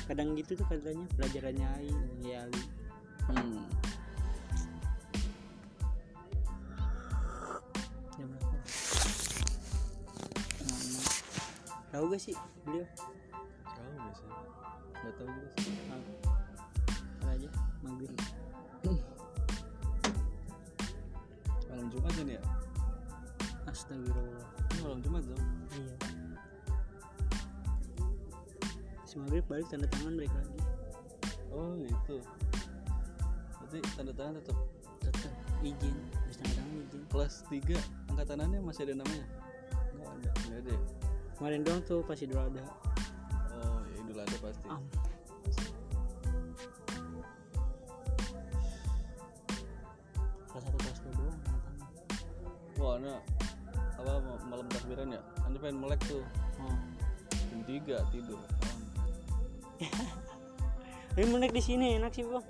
[0.05, 1.89] kadang gitu tuh katanya pelajarannya Ai
[2.21, 2.41] ya.
[3.25, 3.65] Hmm.
[8.13, 8.57] jam berapa
[10.61, 11.01] Mama.
[11.89, 12.85] tahu gak sih beliau?
[13.65, 14.37] Tahu biasanya
[14.95, 15.73] nggak tahu juga sih.
[17.21, 17.49] Ntar aja?
[17.81, 18.13] Maghrib
[21.75, 22.41] malam Jumat kan ya?
[23.69, 24.47] Astagfirullah.
[24.81, 25.44] Malam Jumat dong
[29.15, 30.59] Habis maghrib balik tanda tangan balik lagi.
[31.55, 32.19] Oh gitu.
[33.63, 34.57] Berarti tanda tangan tetap?
[34.99, 35.31] Tetap
[35.63, 37.01] izin habis tanda tangan izin.
[37.07, 39.25] Kelas 3 angkatanannya masih ada namanya?
[39.95, 40.31] Nggak ada.
[40.35, 40.81] Nggak ada ya?
[41.39, 42.63] kemarin doang tuh pas idul adha.
[43.55, 44.67] Oh ya idul adha pasti.
[44.67, 44.83] Am.
[50.51, 51.83] kelas satu kelas dua doang tanda tangan
[52.83, 52.99] wah
[53.95, 55.23] apa ma- malam takbiran ya?
[55.47, 56.19] Anda pengen melek tuh.
[56.59, 56.75] Oh.
[57.47, 58.43] jam 3 tidur
[61.15, 62.43] Tapi menek di sini enak sih bang.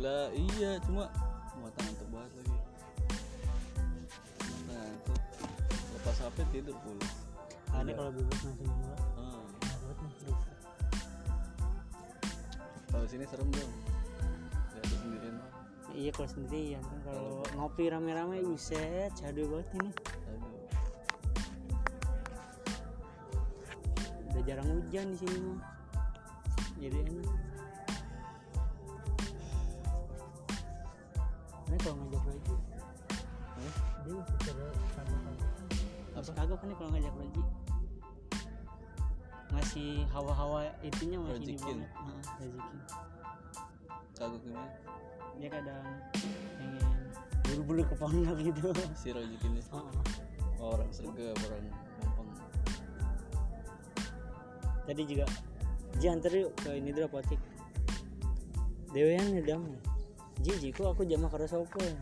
[0.00, 1.12] lah iya cuma
[1.60, 2.56] mata ngantuk banget lagi
[4.40, 5.20] mata ngantuk
[5.92, 7.12] lepas HP tidur pulas
[7.70, 8.96] Ada kalau bebas langsung nih.
[9.20, 10.36] Aduh.
[12.88, 13.72] kalau sini serem dong
[14.72, 15.50] lihat sendirian mah
[15.90, 19.90] Iya kalau sendirian kan kalau ngopi rame-rame buset jadul banget ini.
[20.30, 20.54] aduh
[24.30, 25.60] Udah jarang hujan di sini mah.
[26.80, 27.28] Jadi enak.
[31.70, 32.54] Ini kalau ngajak lagi,
[33.36, 33.74] Hah?
[34.02, 34.36] dia masih
[34.96, 35.30] sama
[36.16, 37.42] Masih kagak kan nih kalau ngajak lagi.
[39.50, 41.90] Masih hawa-hawa itunya masih ini banget.
[41.92, 42.78] Heeh, rezekin.
[44.20, 44.72] kagak gimana
[45.40, 45.86] dia kadang
[46.60, 46.84] pengen
[47.48, 49.08] buru-buru ke pondok gitu si
[49.72, 49.80] oh,
[50.60, 50.76] oh.
[50.76, 51.64] orang sergap orang
[51.96, 52.28] gampang
[54.84, 55.24] tadi juga
[55.98, 57.40] Ji antar yuk ke ini dulu apotik.
[58.94, 59.78] Dewean ya damai
[60.40, 61.94] Ji Ji kok aku jama karo sopo ya?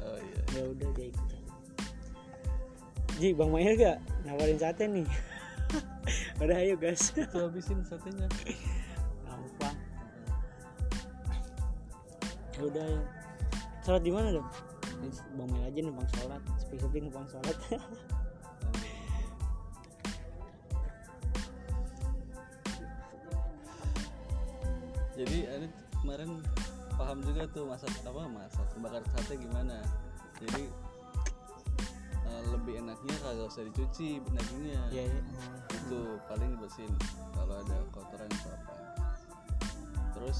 [0.00, 0.40] Oh iya.
[0.56, 1.28] Ya udah dia ikut.
[3.18, 5.06] Ji Bang Mail gak nawarin sate nih?
[6.42, 7.12] Udah ayo guys.
[7.12, 8.30] Itu habisin satenya.
[9.26, 9.76] Gampang.
[12.56, 13.02] Ya udah ya
[13.88, 14.48] sholat di mana dong
[15.36, 16.42] Bang Mail aja numpang sholat.
[16.62, 17.56] Sepi-sepi numpang sholat
[25.18, 26.38] jadi ini kemarin
[26.94, 29.82] paham juga tuh masak apa masak bakar sate gimana.
[30.38, 30.70] Jadi
[32.22, 34.82] eh, lebih enaknya kagak usah dicuci dagingnya.
[34.94, 35.20] Ya, ya.
[35.74, 36.94] itu paling bersihin
[37.34, 38.74] kalau ada kotoran atau apa.
[40.14, 40.38] Terus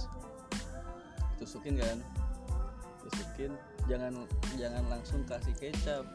[1.42, 1.98] tusukin kan?
[3.02, 3.58] Tusukin
[3.90, 4.14] jangan
[4.54, 6.06] jangan langsung kasih kecap.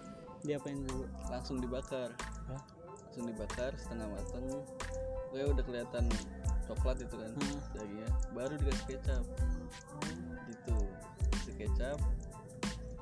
[0.48, 1.08] Diapain dulu?
[1.28, 2.16] Langsung dibakar.
[2.48, 2.64] Hah?
[3.14, 4.46] langsung dibakar setengah mateng.
[5.30, 6.06] Kayak udah kelihatan
[6.64, 7.60] coklat itu kan Hmm.
[7.74, 8.10] dagingnya.
[8.32, 9.24] Baru dikasih kecap.
[10.48, 10.76] Gitu
[11.34, 12.00] kasih kecap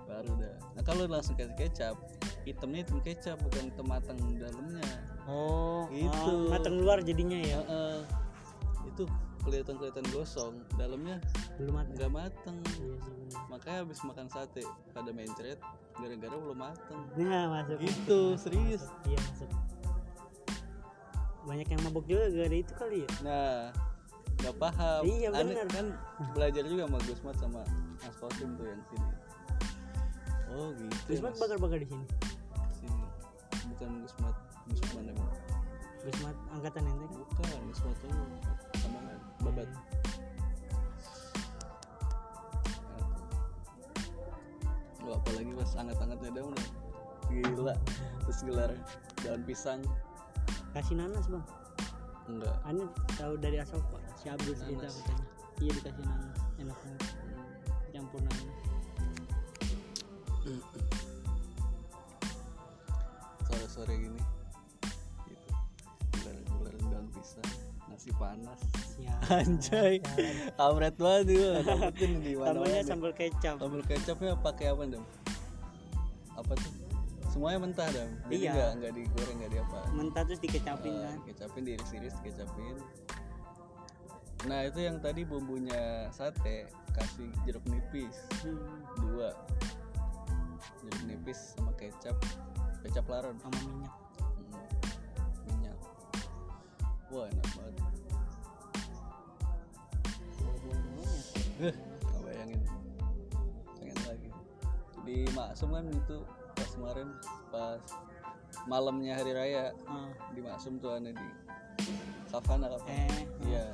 [0.08, 1.96] baru udah nah kalau langsung kasih kecap
[2.44, 4.84] hitamnya hitam kecap bukan hitam matang dalamnya.
[5.24, 6.34] Oh Gitu.
[6.50, 7.60] ah, matang luar jadinya ya?
[7.64, 8.00] Heeh.
[8.92, 9.08] itu
[9.42, 11.22] kelihatan kelihatan gosong dalamnya
[11.56, 11.94] belum matang.
[11.96, 12.96] nggak mateng iya
[13.48, 15.58] makanya habis makan sate pada mencret
[15.96, 17.78] gara-gara belum mateng nah masuk.
[17.80, 18.84] Gitu serius.
[19.08, 19.50] Iya masuk
[21.46, 23.10] banyak yang mabuk juga gara itu kali ya?
[23.26, 23.74] Nah
[24.42, 25.02] nggak paham.
[25.06, 25.68] Iya, bener.
[25.70, 25.86] kan
[26.34, 27.62] belajar juga sama Gusmat sama
[28.02, 29.10] Mas Kosim tuh yang sini.
[30.52, 32.06] Oh gitu Gusmat bakar-bakar di sini?
[32.74, 33.06] Sini.
[33.74, 34.36] Bukan Gusmat
[34.74, 35.32] Gusmat emang.
[36.02, 38.12] Gusmat angkatan ente kan bukan Gusmat tuh
[38.82, 39.00] sama
[39.46, 39.70] babat.
[45.02, 46.66] Wah, apalagi pas anget-angetnya daun ya.
[47.30, 47.76] gila.
[48.26, 48.72] Terus gelar
[49.22, 49.82] daun pisang
[50.72, 51.46] kasih nanas bang.
[52.30, 52.56] Enggak.
[52.64, 52.86] Ane
[53.20, 55.26] tahu dari Asoka si Abdul cerita katanya.
[55.60, 56.38] Iya dikasih nanas.
[56.60, 57.04] Enak banget.
[57.92, 58.56] Campur nanas
[63.52, 64.22] sore-sore gini.
[65.28, 65.50] Gitu.
[66.24, 67.52] Gelar daun pisang
[67.92, 68.60] nasi panas.
[68.96, 70.00] Ya Anjay.
[70.56, 73.60] Kamret banget itu dapetin di mana tambahnya sambal kecap.
[73.60, 75.06] Sambal kecapnya pakai apa dong
[76.42, 76.74] apa tuh
[77.32, 78.52] semuanya mentah dong jadi Iya.
[78.52, 81.18] nggak nggak digoreng nggak di apa mentah terus dikecapin Eh, kan?
[81.26, 82.76] kecapin diiris-iris kecapin
[84.50, 86.66] nah itu yang tadi bumbunya sate
[86.98, 88.26] kasih jeruk nipis.
[88.42, 89.38] Hmm, dua.
[90.82, 92.18] Jeruk nipis sama kecap.
[92.82, 93.94] Kecap laron sama minyak.
[94.18, 94.66] Hmm,
[95.46, 95.78] minyak.
[97.14, 97.86] Wah enak banget.
[101.62, 101.76] Eh,
[102.26, 102.62] bayangin.
[103.78, 104.30] Pengen lagi.
[105.06, 106.18] Di Maksum kan itu
[106.62, 107.08] pas kemarin
[107.50, 107.82] pas
[108.70, 111.28] malamnya hari raya Ah, di Maksum tuh ada di
[112.30, 113.26] Savana Savana eh.
[113.44, 113.66] Iya.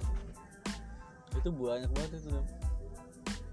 [1.36, 2.46] Itu banyak banget itu Dam.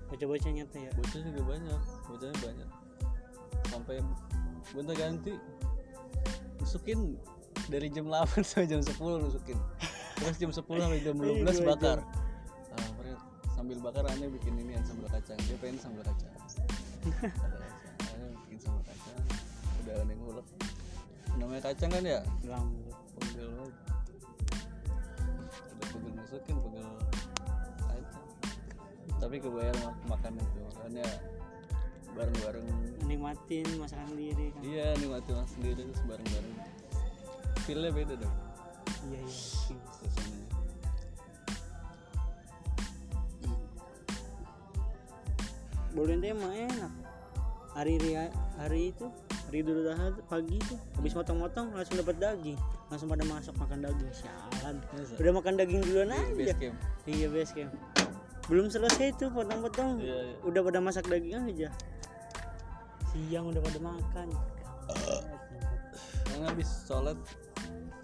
[0.08, 0.90] bocah-bocah nyata ya?
[0.94, 2.68] Bocah juga banyak bocahnya banyak.
[3.66, 3.94] Sampai
[4.70, 5.32] gonta ganti
[6.56, 7.18] nusukin
[7.66, 9.58] dari jam 8 sampai jam 10 nusukin
[10.14, 11.66] terus jam 10 sampai jam 12 Iya, dua jam.
[11.74, 11.98] bakar.
[12.72, 12.88] Ah,
[13.52, 15.36] sambil bakar aneh bikin ini sambal kacang.
[15.44, 16.30] Dia pengen sambal kacang.
[17.04, 18.32] Sambal kacang.
[18.48, 19.03] Bikin sambal kacang
[19.84, 20.46] udah aneh ngulek.
[21.36, 22.20] Namanya kacang kan ya?
[22.40, 23.52] Gambut pegel
[25.76, 26.88] udah pegel masukin pegel
[27.84, 28.26] kacang.
[29.20, 31.06] Tapi kebayar mak makan itu makanya
[32.16, 32.66] bareng-bareng.
[33.04, 34.60] Nikmatin masakan sendiri kan.
[34.64, 36.56] Iya nikmati mas sendiri terus bareng-bareng.
[37.68, 38.36] Feelnya beda dong.
[39.12, 40.48] Iya iya suasananya.
[45.92, 46.92] Boleh enak.
[47.74, 47.98] Hari
[48.54, 49.06] hari itu
[49.48, 52.58] hari Idul Adha pagi itu habis motong-motong langsung dapat daging.
[52.90, 54.76] Langsung pada masak makan daging sialan.
[55.20, 56.32] Udah makan daging duluan Di aja.
[56.34, 56.76] base camp.
[57.06, 57.72] Iya base camp.
[58.50, 60.00] Belum selesai tuh potong-potong.
[60.00, 60.36] Iya iya.
[60.44, 61.68] Udah pada masak daging aja.
[63.12, 64.28] Siang udah pada makan.
[66.26, 67.18] Karena habis sholat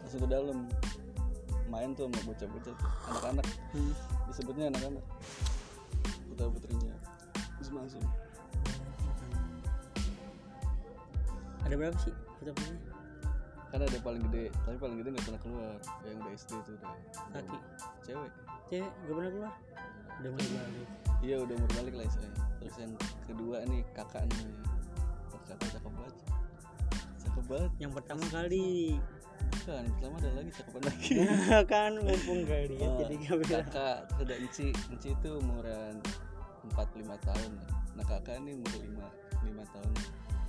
[0.00, 0.58] langsung ke dalam.
[1.70, 3.46] Main tuh sama bocah-bocah tuh, anak-anak.
[3.70, 3.94] Hmm.
[4.26, 5.04] disebutnya anak-anak.
[6.26, 6.94] Putra putrinya.
[7.58, 8.02] Terus langsung
[11.70, 12.82] ada berapa sih foto-fotonya
[13.70, 15.76] kan ada paling gede tapi paling gede nggak pernah keluar.
[16.02, 16.92] Yang udah SD tuh udah
[17.30, 17.58] kaki
[18.02, 18.30] cewek.
[18.66, 18.90] Cewek?
[19.06, 19.52] Gak pernah keluar?
[20.18, 20.88] Udah mulai balik.
[21.22, 22.92] Iya udah umur balik lah istilahnya terus yang
[23.24, 24.52] kedua nih kakak nih
[25.30, 26.14] Wah, kakak cakep banget.
[27.22, 27.72] Cakep banget.
[27.78, 28.68] Yang pertama kali.
[29.50, 31.10] Bukan pertama ada lagi cakepan lagi.
[31.72, 33.64] Kan mumpung gak lihat Oh, jadi gak bilang.
[33.70, 34.68] kakak ada Enci.
[34.90, 35.94] Enci itu umuran
[36.74, 37.50] 45 tahun.
[37.94, 39.92] Nah kakak ini umur 5 lima tahun.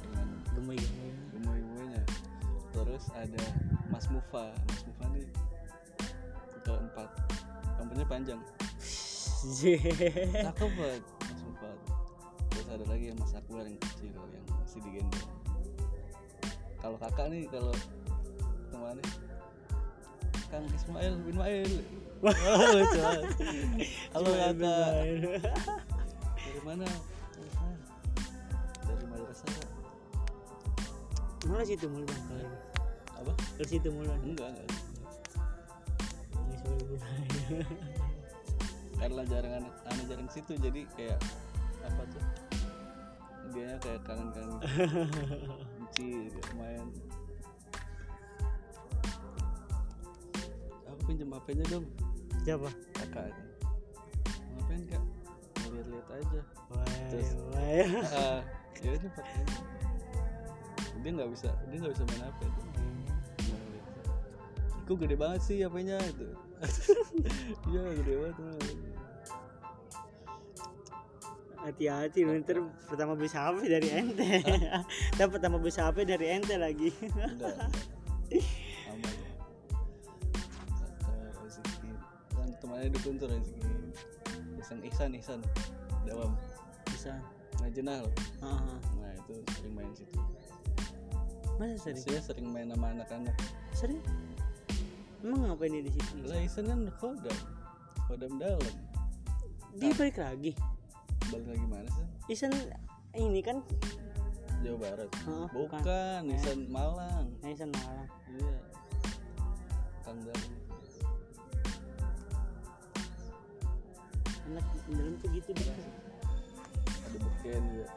[0.01, 2.03] Dengan gemoy gemoy gemoy-gemoynya.
[2.71, 3.43] Terus ada
[3.91, 4.51] Mas Mufa.
[4.67, 5.27] Mas Mufa nih
[6.63, 7.09] keempat
[7.79, 8.41] rambutnya panjang.
[10.45, 11.71] Cakep banget Mas Mufa.
[12.51, 15.41] Terus ada lagi yang Mas Akbar yang kecil yang masih digendong
[16.81, 17.73] kalau kakak nih kalau
[18.73, 19.05] temannya
[20.49, 21.71] Kang Ismail bin Mail.
[24.11, 24.81] Halo kakak.
[26.41, 26.89] Dari mana
[31.51, 32.57] mana situ mulu bang kalau ini?
[33.11, 33.31] apa?
[33.59, 34.67] Ke situ mulu enggak enggak.
[36.31, 37.59] Ini sebagai budaya.
[39.01, 41.19] karena jarang anak jarang situ jadi kayak
[41.83, 42.23] apa tuh?
[43.51, 44.57] Dia kayak kangen kangen
[45.75, 46.87] benci main.
[50.87, 51.85] Aku pinjam HP-nya dong.
[52.47, 52.69] Siapa?
[52.95, 53.35] Kakak
[54.55, 55.03] ngapain kak?
[55.71, 56.41] Lihat-lihat aja.
[56.71, 57.59] Wah Terus- wah
[58.23, 58.39] ah
[58.81, 59.80] ya ini pakai.
[61.01, 62.61] Dia nggak bisa dia nggak bisa main HP itu.
[64.81, 66.27] Kok gede banget sih HP-nya itu
[67.71, 68.35] iya gede banget
[71.61, 72.57] hati-hati ntar
[72.89, 74.41] pertama beli HP dari ente.
[75.17, 76.89] Dan pertama beli HP dari ente lagi.
[82.33, 83.61] Kan temannya dukun tuh Rizky
[84.57, 85.39] Ihsan Ihsan Ihsan.
[86.01, 86.33] Dawam.
[86.89, 87.13] Bisa
[87.61, 88.03] nah jenal
[88.41, 90.17] nah itu sering main situ
[91.61, 92.01] masa sering?
[92.01, 93.35] Saya sering main sama anak-anak.
[93.77, 94.01] Sering?
[95.21, 96.13] Emang ngapain dia di situ?
[96.25, 97.37] Lah kan kodam.
[98.09, 98.75] Kodam dalam.
[99.77, 100.57] Dia balik lagi?
[101.29, 102.05] Balik lagi mana sih?
[102.33, 102.51] Isan
[103.13, 103.61] ini kan?
[104.65, 105.09] Jawa Barat.
[105.25, 106.21] Heeh, bukan.
[106.41, 107.29] Ihsan Malang.
[107.45, 108.09] Nah, Isan Malang.
[108.33, 108.57] Iya.
[110.01, 110.49] Kang Dalam.
[114.51, 115.67] Anak dalam tuh gitu deh
[117.11, 117.87] ada beken juga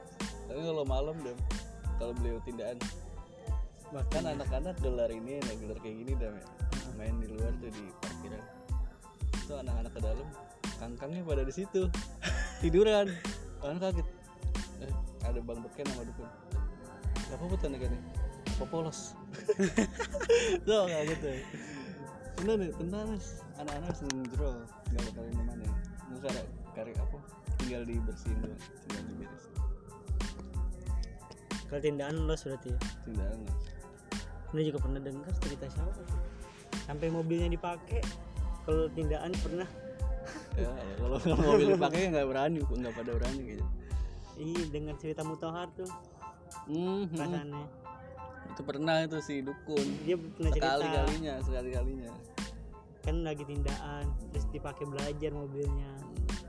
[0.46, 1.37] tapi kalau malam deh
[1.98, 2.79] kalau beliau tindakan
[3.90, 6.44] kan anak-anak gelar ini nah gelar kayak gini dah ya.
[6.94, 8.42] main di luar tuh di parkiran
[9.44, 10.29] itu anak-anak ke dalam
[10.81, 11.83] kangkangnya pada di situ.
[12.64, 13.12] Tiduran.
[13.61, 14.07] Kan kaget.
[14.81, 14.92] Eh,
[15.25, 16.29] ada bang beken sama dukun.
[17.35, 17.92] Apa apa tanda kan
[18.55, 19.12] apa polos?
[20.66, 21.38] Tuh kaget tuh
[22.35, 23.38] bener nih tenang Mas.
[23.62, 24.59] anak-anak seneng jerol
[24.90, 25.64] nggak bakal ini mana
[26.11, 26.42] nggak kare
[26.75, 27.18] kare apa?
[27.62, 28.62] Tinggal dibersihin doang.
[28.85, 29.55] Tinggal diberesin.
[31.70, 32.79] Kalau tindakan los berarti ya?
[33.07, 33.73] Tindakan Mas.
[34.54, 36.02] Anda juga pernah dengar cerita siapa
[36.86, 37.98] sampai mobilnya dipakai
[38.62, 39.68] kalau tindakan pernah.
[40.54, 40.70] Ya
[41.02, 43.64] kalau kalau mobil dipakai nggak berani nggak pada berani gitu.
[44.38, 45.90] Iya dengar cerita mutohar tuh
[46.70, 47.18] Hmm, hmm.
[47.18, 47.66] perasaannya.
[48.54, 49.86] Itu pernah itu si dukun.
[50.06, 50.70] Dia pernah cerita.
[50.78, 52.12] Sekali kalinya sekali kalinya
[53.04, 55.90] kan lagi tindakan terus dipakai belajar mobilnya.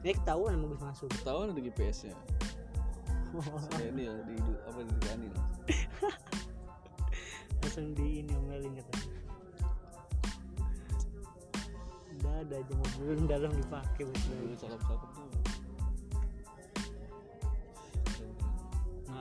[0.05, 1.09] Ini ketahuan sama Gus masuk.
[1.25, 2.15] Tahu ada GPS nya
[3.43, 4.35] saya ini ya di
[4.69, 5.27] apa di Dani
[7.65, 9.09] langsung di ini omelin katanya
[12.21, 15.25] udah ada aja mobil dalam dipakai dulu belajar cakep cakep tuh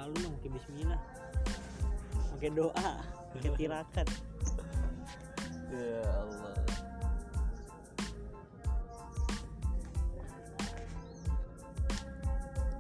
[0.04, 1.00] malu dong pakai Bismillah.
[2.37, 2.90] Pakai doa.
[3.33, 4.07] Pakai tirakat.
[5.72, 6.54] Ya Allah.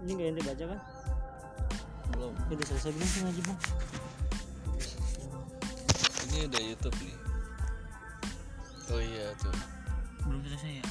[0.04, 0.80] Ini gak ente baca kan
[2.12, 2.32] belum.
[2.52, 3.58] Udah selesai belum sih ngaji bang
[6.34, 7.16] ini ada YouTube nih.
[8.90, 9.54] Oh iya tuh.
[10.26, 10.86] Belum selesai ya?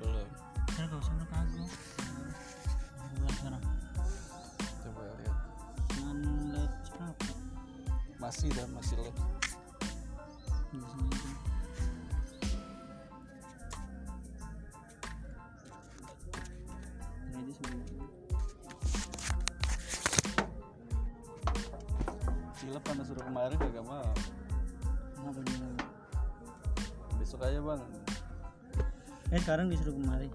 [0.00, 0.28] Belum.
[0.72, 1.70] Sekarang gak usah kagok
[3.20, 3.62] Buat sekarang?
[4.80, 5.36] Coba lihat.
[5.92, 6.18] Jangan
[6.56, 7.28] lihat apa
[8.18, 9.16] masih dah masih lihat
[29.48, 30.28] sekarang disuruh kemari.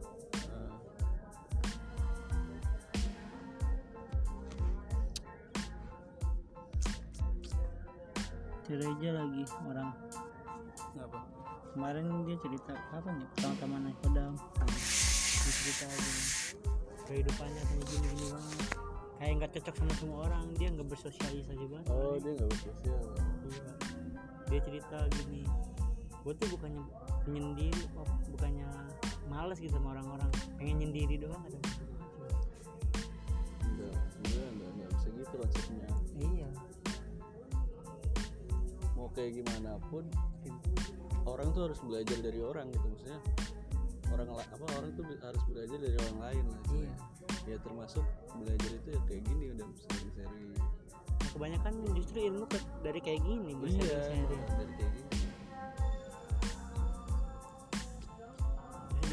[8.66, 9.94] Gereja lagi orang.
[10.98, 11.30] Kenapa?
[11.78, 13.28] Kemarin dia cerita kapan ya?
[13.38, 16.14] Pertama-tama naik kodam dia cerita aja.
[17.06, 18.58] Kehidupannya kayak gini gini banget.
[19.22, 20.44] Kayak nggak cocok sama semua orang.
[20.58, 21.86] Dia nggak bersosialisasi banget.
[21.94, 22.98] Oh dia nggak bersosial.
[23.46, 23.66] Iya.
[24.50, 25.46] dia cerita gini.
[26.26, 26.82] Gue tuh bukannya
[27.24, 28.68] penyendiri oh, bukannya
[29.34, 30.30] males gitu sama orang-orang.
[30.62, 31.58] Pengen nyendiri doang ada
[33.66, 34.90] enggak enggak enggak enggak.
[34.94, 35.88] Bisa gitu konsepnya.
[36.22, 36.50] Iya.
[38.94, 40.06] Mau kayak gimana pun
[41.26, 43.20] orang tuh harus belajar dari orang gitu maksudnya.
[44.14, 46.94] Orang apa orang tuh harus belajar dari orang lain lah iya.
[47.50, 48.06] Ya termasuk
[48.38, 50.54] belajar itu ya kayak gini udah sering-sering.
[51.34, 52.46] Kebanyakan justru ilmu
[52.86, 55.13] dari kayak gini iya dari kayak gini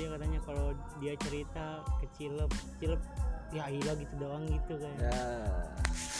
[0.01, 2.49] dia katanya kalau dia cerita ke Cilep
[2.81, 3.03] Cilep
[3.53, 4.95] ya ilah gitu doang gitu kan.
[4.97, 5.21] Ya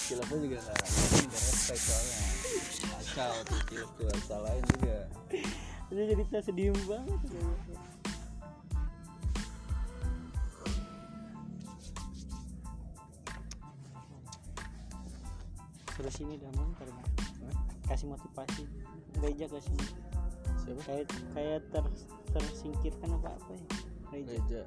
[0.05, 2.19] kilapnya juga nggak nggak respect soalnya.
[2.93, 4.99] Kacau tuh kilap tuh salahin juga.
[5.89, 7.21] Dia cerita sedih banget.
[15.97, 17.09] Terus ini ntar Bang.
[17.89, 18.69] kasih motivasi.
[19.25, 20.11] Reja ke sini
[20.71, 20.81] siapa?
[20.87, 21.85] Kayak kayak ter
[22.31, 23.65] tersingkirkan apa apa ya?
[24.11, 24.61] Reja Reja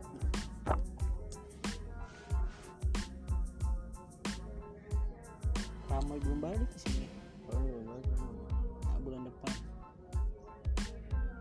[5.92, 7.08] Ramai belum balik ke sini.
[7.54, 9.54] Oh iya bagus nah, bulan depan.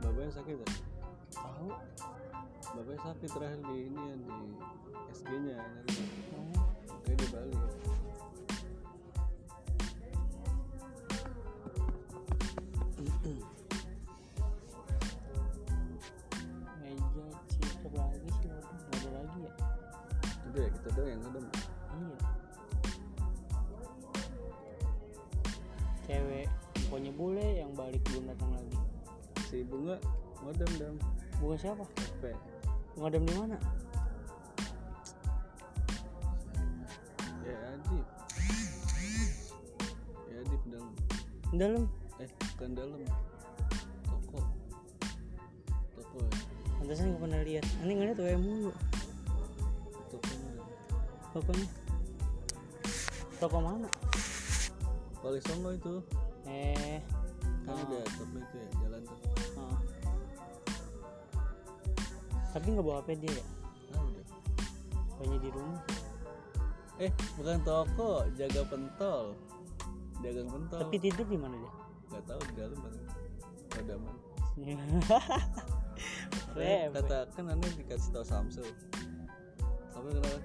[0.02, 0.68] Bapaknya sakit ya
[1.32, 1.68] tahu.
[2.76, 4.36] Bapaknya sakit terakhir di ini ya di
[5.14, 5.56] SG nya.
[5.56, 6.02] Nanti
[6.36, 6.68] oh,
[7.06, 7.54] kayak di Bali
[20.52, 21.42] udah ya kita doang yang udah
[21.96, 22.16] iya.
[26.04, 26.46] Cewek
[26.76, 28.76] pokoknya bule yang balik belum datang lagi.
[29.48, 29.96] Si bunga
[30.44, 30.94] modem dam
[31.40, 31.84] bukan siapa?
[32.20, 32.36] P
[33.00, 33.56] ngadem di mana?
[37.48, 38.06] Ya Adip.
[40.28, 40.92] Ya Adip dalam
[41.48, 41.84] Di dalam.
[42.20, 43.00] Eh bukan dalam.
[44.04, 44.40] Toko.
[45.96, 46.32] Toko ya.
[46.76, 47.64] Pantesan nggak pernah lihat.
[47.88, 48.91] Ini ngeliat WM mulu
[51.32, 51.68] pokoknya.
[53.40, 53.88] Toko mana?
[55.24, 55.94] Wali Songo itu.
[56.46, 57.00] Eh.
[57.66, 57.84] Kan Oh.
[57.86, 59.18] udah toko itu ya jalan tuh.
[59.58, 59.78] Oh.
[62.52, 63.44] tapi nggak bawa HP dia ya?
[63.96, 64.24] Ah udah.
[65.16, 65.80] Pokoknya di rumah.
[67.00, 67.10] Eh
[67.40, 69.24] bukan toko jaga pentol.
[70.20, 70.80] Dagang pentol.
[70.84, 71.72] Tapi tidur di mana dia?
[72.12, 73.02] Nggak tahu di dalam mana
[73.72, 74.14] padaman
[76.52, 76.92] Rem.
[76.92, 78.68] kata kan aneh dikasih tahu Samsul
[79.92, 80.28] apa kenapa?
[80.28, 80.40] Nah,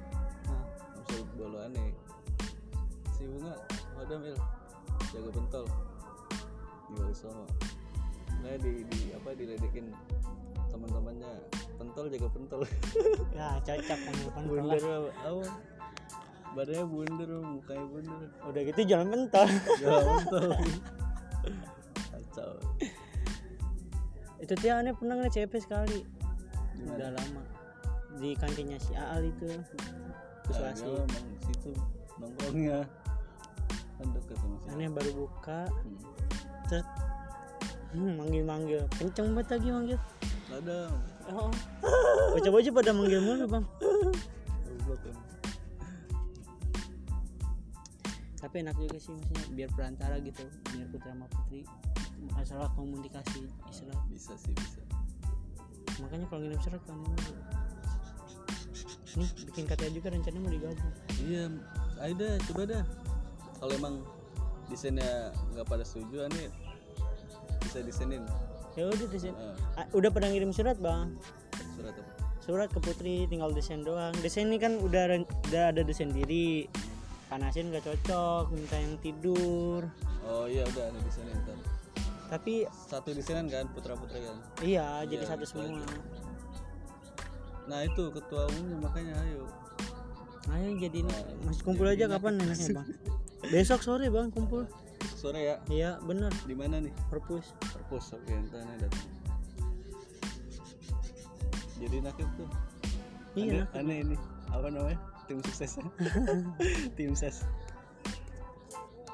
[1.37, 1.93] bolo aneh.
[3.13, 3.53] Si bunga
[3.93, 4.37] madam il
[5.13, 5.65] jaga pentol.
[6.87, 7.45] Di Wali Songo
[8.37, 9.93] nah di, di apa diledekin
[10.69, 11.31] teman-temannya.
[11.77, 12.61] Pentol jaga pentol.
[13.33, 14.83] Ya cocok pentol bundar
[15.13, 15.45] apa?
[16.57, 18.19] Badannya bundar mukanya bundar
[18.49, 19.47] udah gitu jalan pentol.
[19.77, 20.49] Jaga pentol.
[22.37, 22.51] Kacau.
[24.37, 26.05] Itu dia aneh pernah ngeliat CP sekali.
[26.77, 27.43] Di udah lama.
[28.17, 29.49] Di kantinnya si Aal itu
[30.47, 31.71] dia emang di situ
[32.17, 32.79] nongkrongnya
[33.97, 35.61] kan deket sama sini aneh baru buka.
[35.67, 35.97] Hmm.
[36.67, 36.87] terus
[37.95, 39.99] hmm, manggil manggil kenceng banget lagi manggil.
[40.47, 40.93] Ladang.
[41.27, 41.51] Oh.
[42.31, 43.65] bocah-bocah pada manggil mulu bang.
[48.37, 51.61] Tapi enak juga sih maksudnya biar perantara gitu biar putra sama putri.
[52.31, 53.99] Masalah komunikasi istilah.
[54.07, 54.79] Bisa sih bisa.
[55.99, 57.33] Makanya kalau ngirim surat kan ini
[59.17, 60.93] nih bikin KTA juga rencananya mau digabung.
[61.25, 61.43] Iya
[61.99, 62.83] ayo dah coba dah
[63.57, 63.95] kalau emang
[64.69, 66.47] desainnya nggak pada setuju aneh
[67.61, 68.23] bisa desainin.
[68.77, 69.33] Ya udah desain.
[69.73, 71.17] Ah, udah pada ngirim surat bang?
[71.73, 72.11] Surat apa?
[72.39, 74.13] Surat ke putri tinggal desain doang.
[74.21, 75.17] Desain ini kan udah
[75.49, 76.69] udah ada desain diri.
[77.27, 79.83] Panasin gak cocok minta yang tidur.
[80.23, 81.57] Oh iya udah ada desainnya ntar.
[82.27, 84.37] Tapi satu desainan kan putra putri kan?
[84.61, 85.75] Iya jadi Iya, satu gitu semua.
[85.75, 85.87] aja.
[87.67, 89.43] Nah itu ketua umumnya makanya ayo.
[90.47, 92.87] Ayo jadi Nah, masih kumpul aja kapan enaknya bang?
[93.51, 94.63] Besok sore bang kumpul.
[95.19, 95.55] Sore ya?
[95.67, 96.93] Iya bener di mana nih?
[97.11, 97.51] Perpus.
[97.59, 99.05] Perpus oke ntar aneh datang
[101.77, 102.49] jadi nakib tuh.
[103.37, 104.17] Iya aneh, aneh ini.
[104.49, 104.97] Apa namanya?
[105.29, 105.77] Tim sukses.
[106.97, 107.43] Tim ses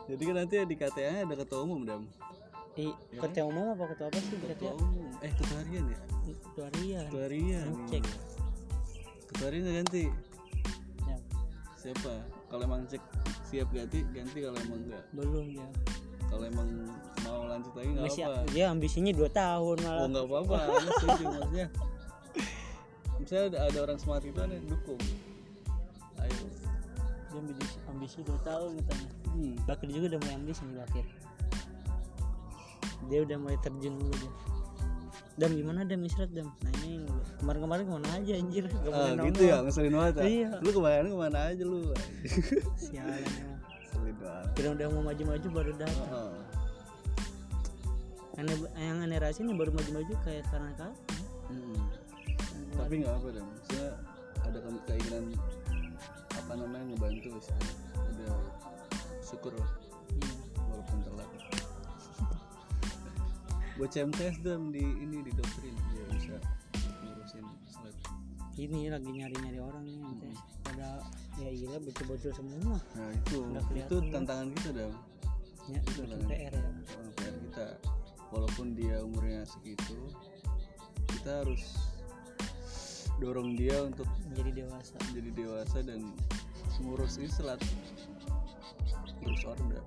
[0.04, 2.04] jadi kan nanti di KTA ada ketua umum dam.
[2.76, 3.24] Di Ya.
[3.24, 5.08] ketua umum apa ketua apa sih ketua ketua umum.
[5.24, 6.00] Eh ketua harian ya?
[6.44, 7.06] Ketua harian.
[7.08, 7.68] Ketua harian.
[7.88, 8.04] Cek
[9.34, 10.04] ketua harian nggak ganti.
[11.10, 11.18] Ya,
[11.76, 12.14] siapa?
[12.48, 13.04] Kalau emang cek
[13.50, 15.04] siap ganti ganti kalau emang enggak.
[15.12, 15.68] Belum ya.
[16.30, 16.70] Kalau emang
[17.26, 20.58] mau lanjut lagi nggak apa dia ambisinya 2 tahun oh malah nggak apa-apa
[21.02, 21.68] setuju maksudnya?
[23.22, 25.02] Misalnya ada, ada orang smart itu aneh dukung.
[26.22, 26.46] Ayo.
[27.30, 29.10] Dia ambisi, ambisi 2 tahun katanya.
[29.34, 29.54] Hmm.
[29.66, 31.06] Bakir juga udah mulai ambisi nih Bakir
[33.12, 34.32] dia udah mulai terjun dulu dia
[35.34, 37.24] Dam gimana Dam istirahat Dam nanyain gua.
[37.40, 38.64] kemarin-kemarin ke mana aja anjir?
[38.86, 40.24] Ah, gitu ya ngeselin banget ya?
[40.24, 40.50] Iya.
[40.62, 41.80] lu kemarin ke mana aja lu?
[42.76, 43.58] Sialan emang.
[43.58, 44.48] Ngeselin banget.
[44.54, 46.08] Kira udah mau maju-maju baru datang.
[46.08, 46.34] Heeh.
[48.34, 50.98] aneh yang aneh rasain nih baru maju-maju kayak karena kapan
[51.44, 51.78] Hmm.
[52.74, 53.88] tapi nggak apa dong maksudnya
[54.42, 55.26] ada ke- keinginan
[56.32, 57.54] apa namanya ngebantu sih.
[57.94, 58.30] Ada
[59.22, 59.70] syukur lah
[63.80, 65.76] buat CMTS dong di ini di doktrin.
[65.94, 66.38] Biar bisa
[67.04, 68.00] ngurusin slide.
[68.54, 71.02] Ini lagi nyari-nyari orang nih MTS pada
[71.42, 72.78] ya iya bocil-bocil semua.
[72.94, 73.38] Nah itu.
[73.74, 74.94] Itu tantangan kita dong
[75.72, 76.02] ya Itu.
[76.28, 76.72] PR ya.
[77.16, 77.68] PR kita
[78.36, 79.96] walaupun dia umurnya segitu
[81.08, 81.64] kita harus
[83.22, 84.98] dorong dia untuk menjadi dewasa.
[85.16, 86.12] jadi dewasa dan
[86.84, 87.62] ngurus islat
[89.24, 89.80] ngurus order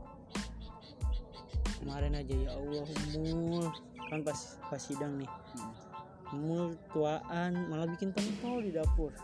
[1.81, 3.67] kemarin aja ya Allah mul.
[4.07, 4.39] Kan pas
[4.71, 5.31] pas sidang nih.
[6.35, 9.15] Mul tuaan malah bikin pentol di dapur.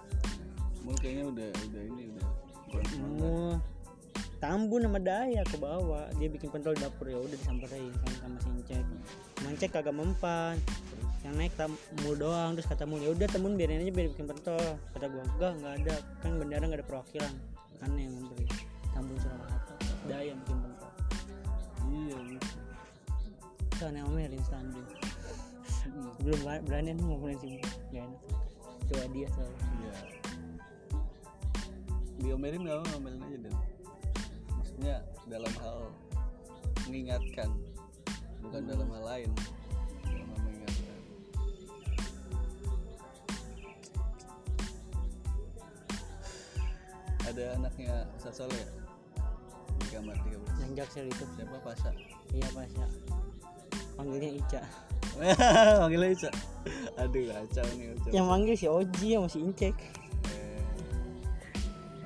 [0.82, 2.28] Mul kayaknya udah udah ini udah
[3.02, 3.54] mul.
[4.42, 6.10] Tambun sama daya ke bawah.
[6.18, 8.86] Dia bikin pentol di dapur ya udah disamperin kan sama si Incek
[9.46, 10.56] Mancek kagak mempan.
[11.22, 12.58] Yang naik tamu doang.
[12.58, 14.66] Terus kata mul ya udah temen biarin aja biar bikin pentol.
[14.94, 15.94] Kata gua enggak enggak ada.
[16.22, 17.32] Kan bendera enggak ada perwakilan.
[17.82, 18.46] Aneh yang memberi
[18.94, 19.74] tambun Surakarta
[20.06, 20.56] daya bikin
[23.88, 24.86] aneh omelin standing
[26.22, 27.50] belum berani nih ngomongin sih
[27.90, 28.20] gak enak.
[28.86, 29.94] Coba dia soalnya iya.
[32.22, 32.86] Diomelin apa?
[32.94, 33.54] Ngomelin aja deh.
[34.54, 35.78] Maksudnya dalam hal
[36.86, 37.50] mengingatkan
[38.46, 39.30] bukan dalam hal lain.
[40.06, 40.98] Dalam hal mengingatkan.
[47.26, 48.54] Ada anaknya Ustaz Soleh.
[48.54, 48.66] Ya?
[49.72, 51.24] di kamar 13 yang jaksel itu.
[51.34, 51.58] Siapa?
[51.66, 51.90] Pasha.
[52.32, 52.88] Iya pas ya
[53.96, 54.62] panggilnya Ica.
[55.82, 56.30] Manggilnya Ica.
[57.00, 58.10] Aduh kacau nih kacau.
[58.14, 59.76] yang manggil si Oji yang masih Incek.
[60.30, 60.62] Eh,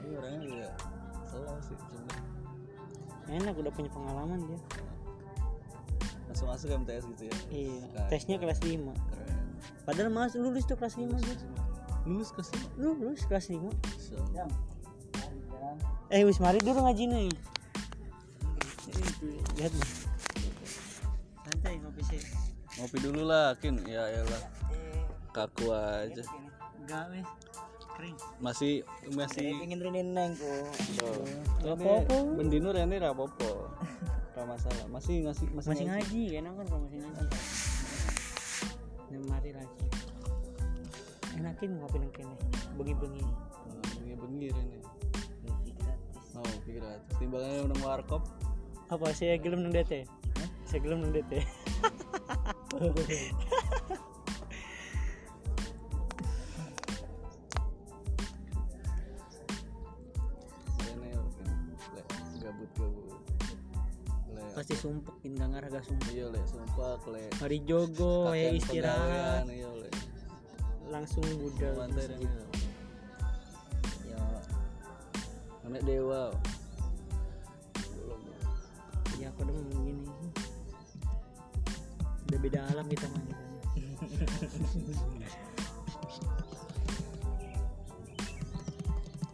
[0.06, 0.68] ini orangnya juga
[1.28, 2.16] slow sih sebenarnya
[3.26, 4.60] enak udah punya pengalaman dia.
[6.30, 7.36] Langsung masuk MTS gitu ya?
[7.52, 9.38] Iya tesnya kelas 5 keren.
[9.84, 11.36] Padahal mas lulus tuh kelas 5 dia
[12.06, 13.66] lulus ke sini lulus kelas 5
[13.98, 14.14] so,
[16.06, 17.30] eh wis mari dulu ngaji nih.
[19.58, 20.05] Lihat nih.
[20.05, 20.05] santai ngopi sih
[22.76, 23.80] ngopi dulu lah kin.
[23.88, 24.42] Ya elah
[25.32, 26.22] kaku aja.
[26.84, 27.28] Enggak wis.
[27.96, 28.16] Kering.
[28.44, 28.84] Masih
[29.16, 30.64] masih pengen rinin neng kok.
[31.64, 32.16] Apa-apa.
[32.36, 33.50] bendino rene ra apa-apa.
[34.36, 34.84] Ra masalah.
[34.92, 36.22] Masih ngasih masih, masih ngaji.
[36.36, 37.26] enak kan kalau masih ngaji.
[39.16, 39.84] Mari lagi.
[41.40, 42.36] Enakin ngopi nang kene
[42.76, 43.24] bengi-bengi.
[43.96, 44.78] Bengi bengi rene.
[46.36, 46.84] Oh pikir
[47.16, 48.22] timbangannya menang warkop.
[48.92, 50.04] Apa saya gelem nang DT
[50.66, 51.40] saya gelem nang DT
[64.56, 69.44] pasti sumpek pindang harga sumpek iya le sumpah le hari jogo ya istirahat.
[69.52, 69.88] iya le
[70.90, 71.74] langsung budal.
[71.76, 72.24] Mantai
[74.06, 74.22] ya.
[75.66, 76.30] Anak dewa
[82.46, 83.42] beda alam kita mah gitu.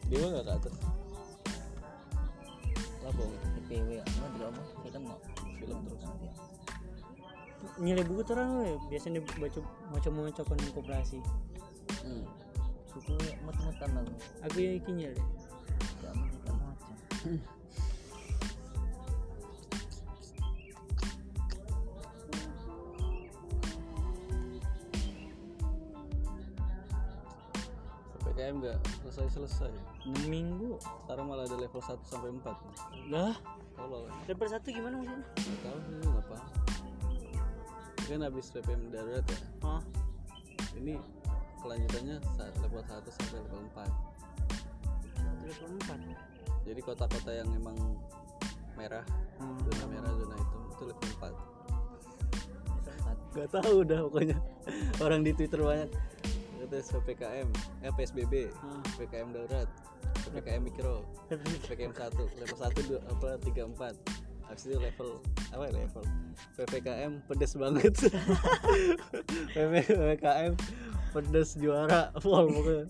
[0.08, 0.74] dewa gak ke atas?
[3.04, 3.24] Apa?
[3.68, 5.16] PW apa drama film no
[5.60, 6.00] film terus
[7.80, 9.60] nyilai buku tuh orang we biasanya baca
[9.92, 11.20] baca mau cokon koperasi.
[12.00, 12.24] Hmm.
[12.92, 15.20] suku mut-mutan lagu aku yang iki nyilai.
[16.00, 16.96] Gak mau kita macam
[28.62, 29.72] PPKM gak selesai selesai?
[30.06, 30.78] 6 minggu.
[31.02, 33.34] Sekarang malah ada level 1 sampai 4 lah?
[33.74, 35.26] Tolol level satu gimana maksudnya?
[35.26, 36.48] Nggak tahu sih nggak paham
[37.98, 39.38] Ini kan habis PPM darurat ya?
[39.66, 39.82] Oh
[40.78, 40.94] ini
[41.58, 43.90] kelanjutannya saat level 1 sampai level 4
[45.42, 45.98] level empat?
[46.62, 47.74] Jadi kota-kota yang emang
[48.78, 49.02] merah
[49.42, 49.58] hmm.
[49.66, 51.34] zona merah zona hitam itu level 4
[52.86, 54.36] tempat Gak tahu dah pokoknya.
[55.04, 55.90] Orang di Twitter banyak
[56.72, 57.48] katanya PPKM
[57.84, 58.80] eh PSBB Hmm.
[58.96, 59.68] PPKM darurat
[60.24, 65.20] PPKM mikro PPKM 1 level 1 dua, apa 3 4 habis itu level
[65.52, 66.04] apa ya level?
[66.56, 67.94] PPKM pedes banget.
[69.56, 70.52] PPKM
[71.12, 72.84] pedes juara full pokoknya.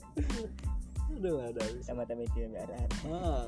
[1.18, 1.84] Udah gak ada habis.
[1.86, 2.74] Sama mikir nggak ada.
[3.10, 3.46] Ah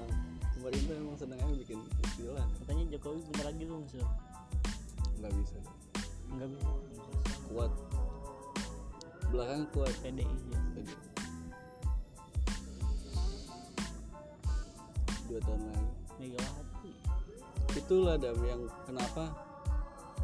[0.59, 2.47] pemerintah emang seneng aja bikin istilah.
[2.62, 4.07] Katanya Jokowi bentar lagi lungsur
[5.18, 5.59] nggak bisa.
[6.30, 6.66] Enggak bisa.
[7.51, 7.72] Kuat
[9.33, 10.61] belakang kuat PDI ya.
[10.75, 10.95] Jadi,
[15.31, 15.89] dua tahun lagi.
[16.20, 16.93] Megawati.
[17.75, 19.25] Itulah dam yang kenapa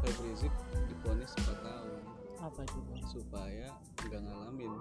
[0.01, 0.53] Habib Rizik
[0.89, 2.01] diponis 4 tahun.
[2.41, 3.69] Apa itu supaya
[4.01, 4.73] nggak ngalamin.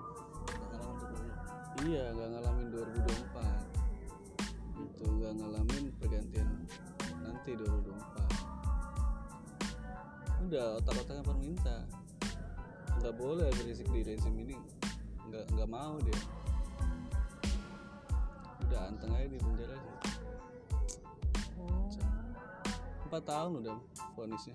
[0.49, 1.11] Nggak ngalamin
[1.89, 6.49] iya nggak ngalamin 2024 itu nggak ngalamin pergantian
[7.25, 11.87] nanti 2024 udah otak-otaknya perminta
[13.01, 14.57] nggak boleh berisik di rezim ini.
[15.33, 16.21] Nggak nggak mau dia
[18.71, 19.95] udah anteng aja di penjara sih.
[23.11, 23.77] Empat tahun udah
[24.15, 24.55] vonisnya.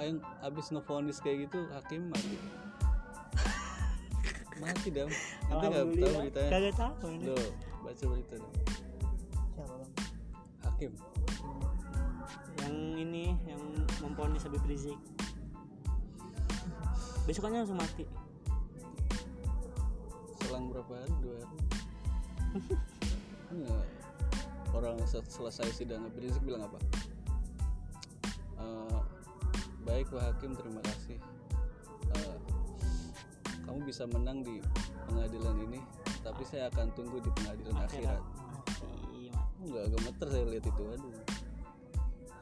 [0.00, 2.34] Yang abis ngevonis kayak gitu hakim mati.
[4.58, 5.06] Mati dam
[5.46, 6.50] nanti nggak tahu beritanya.
[6.50, 7.24] Kagak tahu ini.
[7.30, 7.50] Loh,
[7.86, 8.54] baca berita dong.
[9.54, 9.92] Siapa bang?
[10.66, 10.92] Hakim.
[12.58, 13.62] Yang ini yang
[14.02, 14.98] memponis Habib Rizik
[17.28, 18.08] besokannya langsung mati.
[20.40, 21.12] Selang berapa hari?
[21.20, 21.58] Dua hari.
[23.52, 23.86] Nggak.
[24.72, 26.80] orang se- selesai sidang Habib Rizik bilang apa?
[28.64, 29.00] Eh,
[29.84, 31.20] baik Pak Hakim terima kasih.
[32.16, 32.36] Eh,
[33.68, 34.64] kamu bisa menang di
[35.04, 35.80] pengadilan ini
[36.24, 38.22] tapi saya akan tunggu di pengadilan akhirat.
[38.24, 41.12] mati Enggak, agak gemeter saya lihat itu aduh.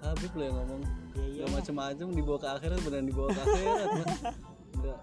[0.04, 0.82] Habib lah yang ngomong.
[1.16, 3.88] Ya iya Gak macem-macem dibawa ke akhirat beneran dibawa ke akhirat
[4.76, 4.84] Mas.
[4.84, 5.00] Enggak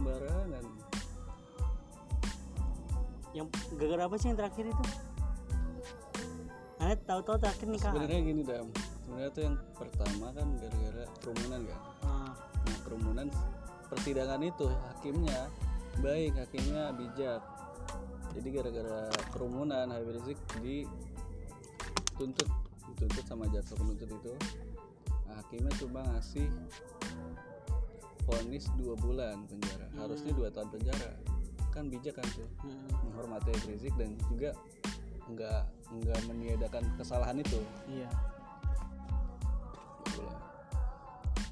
[0.00, 0.64] sembarangan.
[3.30, 3.46] Yang
[3.78, 4.84] gara-gara apa sih yang terakhir itu?
[6.80, 8.66] Anda tahu-tahu terakhir nikah sebenarnya gini dam.
[9.04, 12.32] Sebenarnya tuh yang pertama kan gara-gara kerumunan kan Ah,
[12.64, 13.26] nah kerumunan
[13.92, 15.40] persidangan itu hakimnya
[16.00, 17.42] baik hakimnya bijak.
[18.30, 22.48] Jadi gara-gara kerumunan Habib Rizik dituntut
[22.90, 24.34] dituntut sama jaksa penuntut itu
[25.24, 26.46] nah, hakimnya cuma ngasih
[28.30, 29.86] vonis dua bulan penjara.
[29.98, 31.10] Harusnya dua tahun penjara.
[31.74, 34.54] Kan bijak kan tuh hmm, menghormati Rizik dan juga
[35.30, 37.58] nggak nggak meniadakan kesalahan itu.
[37.90, 38.10] Iya.
[40.06, 40.22] Gitu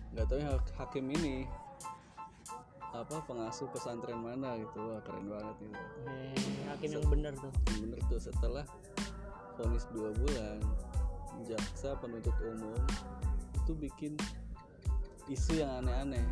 [0.09, 0.51] nggak tahu ya
[0.83, 1.47] hakim ini
[2.91, 4.79] apa pengasuh pesantren mana gitu.
[4.81, 6.35] Wah keren banget itu eh,
[6.75, 7.53] hakim yang benar tuh.
[7.71, 8.65] Yang bener tuh setelah
[9.55, 10.59] vonis dua bulan
[11.47, 12.83] jaksa penuntut umum
[13.63, 14.19] itu bikin
[15.29, 16.25] isu yang aneh-aneh.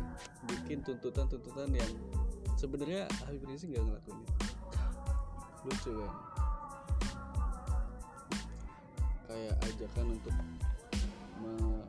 [0.49, 1.91] Bikin tuntutan-tuntutan yang
[2.57, 4.33] sebenarnya Habib Rizik nggak ngelakuin itu.
[5.65, 6.13] Lucu kan?
[9.27, 10.33] Kayak ajakan untuk
[11.43, 11.87] me-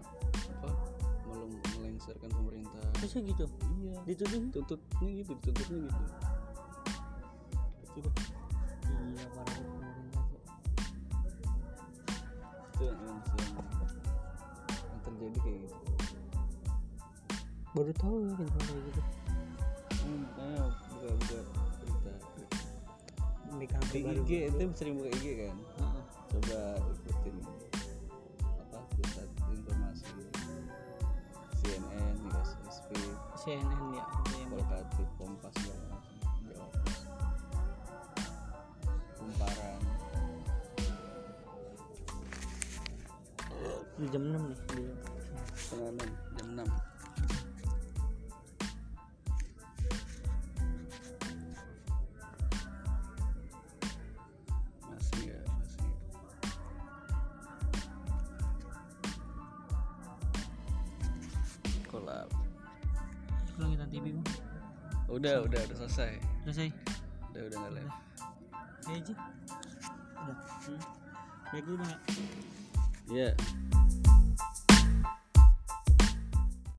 [0.61, 0.71] apa
[1.79, 2.85] melengsarkan pemerintah.
[3.01, 3.45] Terus gitu?
[3.81, 3.97] Iya.
[4.05, 4.43] Dituduh?
[4.53, 6.05] Tuntutnya gitu tuntutnya gitu.
[7.97, 8.38] Itu dah.
[17.89, 19.03] Baru tahu ya gitu kayak gitu.
[19.97, 21.39] Hmm, makanya buka buka
[21.81, 22.13] berita
[23.49, 25.57] di di baru IG itu sering buka IG kan?
[25.57, 26.03] Heeh.
[26.29, 27.37] coba ikutin
[28.45, 30.05] apa pusat informasi
[31.65, 32.93] CNN Migas SP
[33.41, 34.05] CNN ya
[34.37, 35.57] yang Kolkatif Kompas
[39.17, 39.81] kumparan.
[43.97, 45.01] Di jam 6 nih enam.
[45.73, 46.28] Jam enam
[65.19, 66.13] udah udah udah selesai.
[66.47, 66.69] Selesai?
[67.35, 67.93] Udah udah nggak live
[68.89, 69.15] ya aja.
[70.17, 70.37] Udah.
[70.65, 70.81] Hmm.
[71.53, 71.99] baik dulu bang ya
[73.09, 73.31] Iya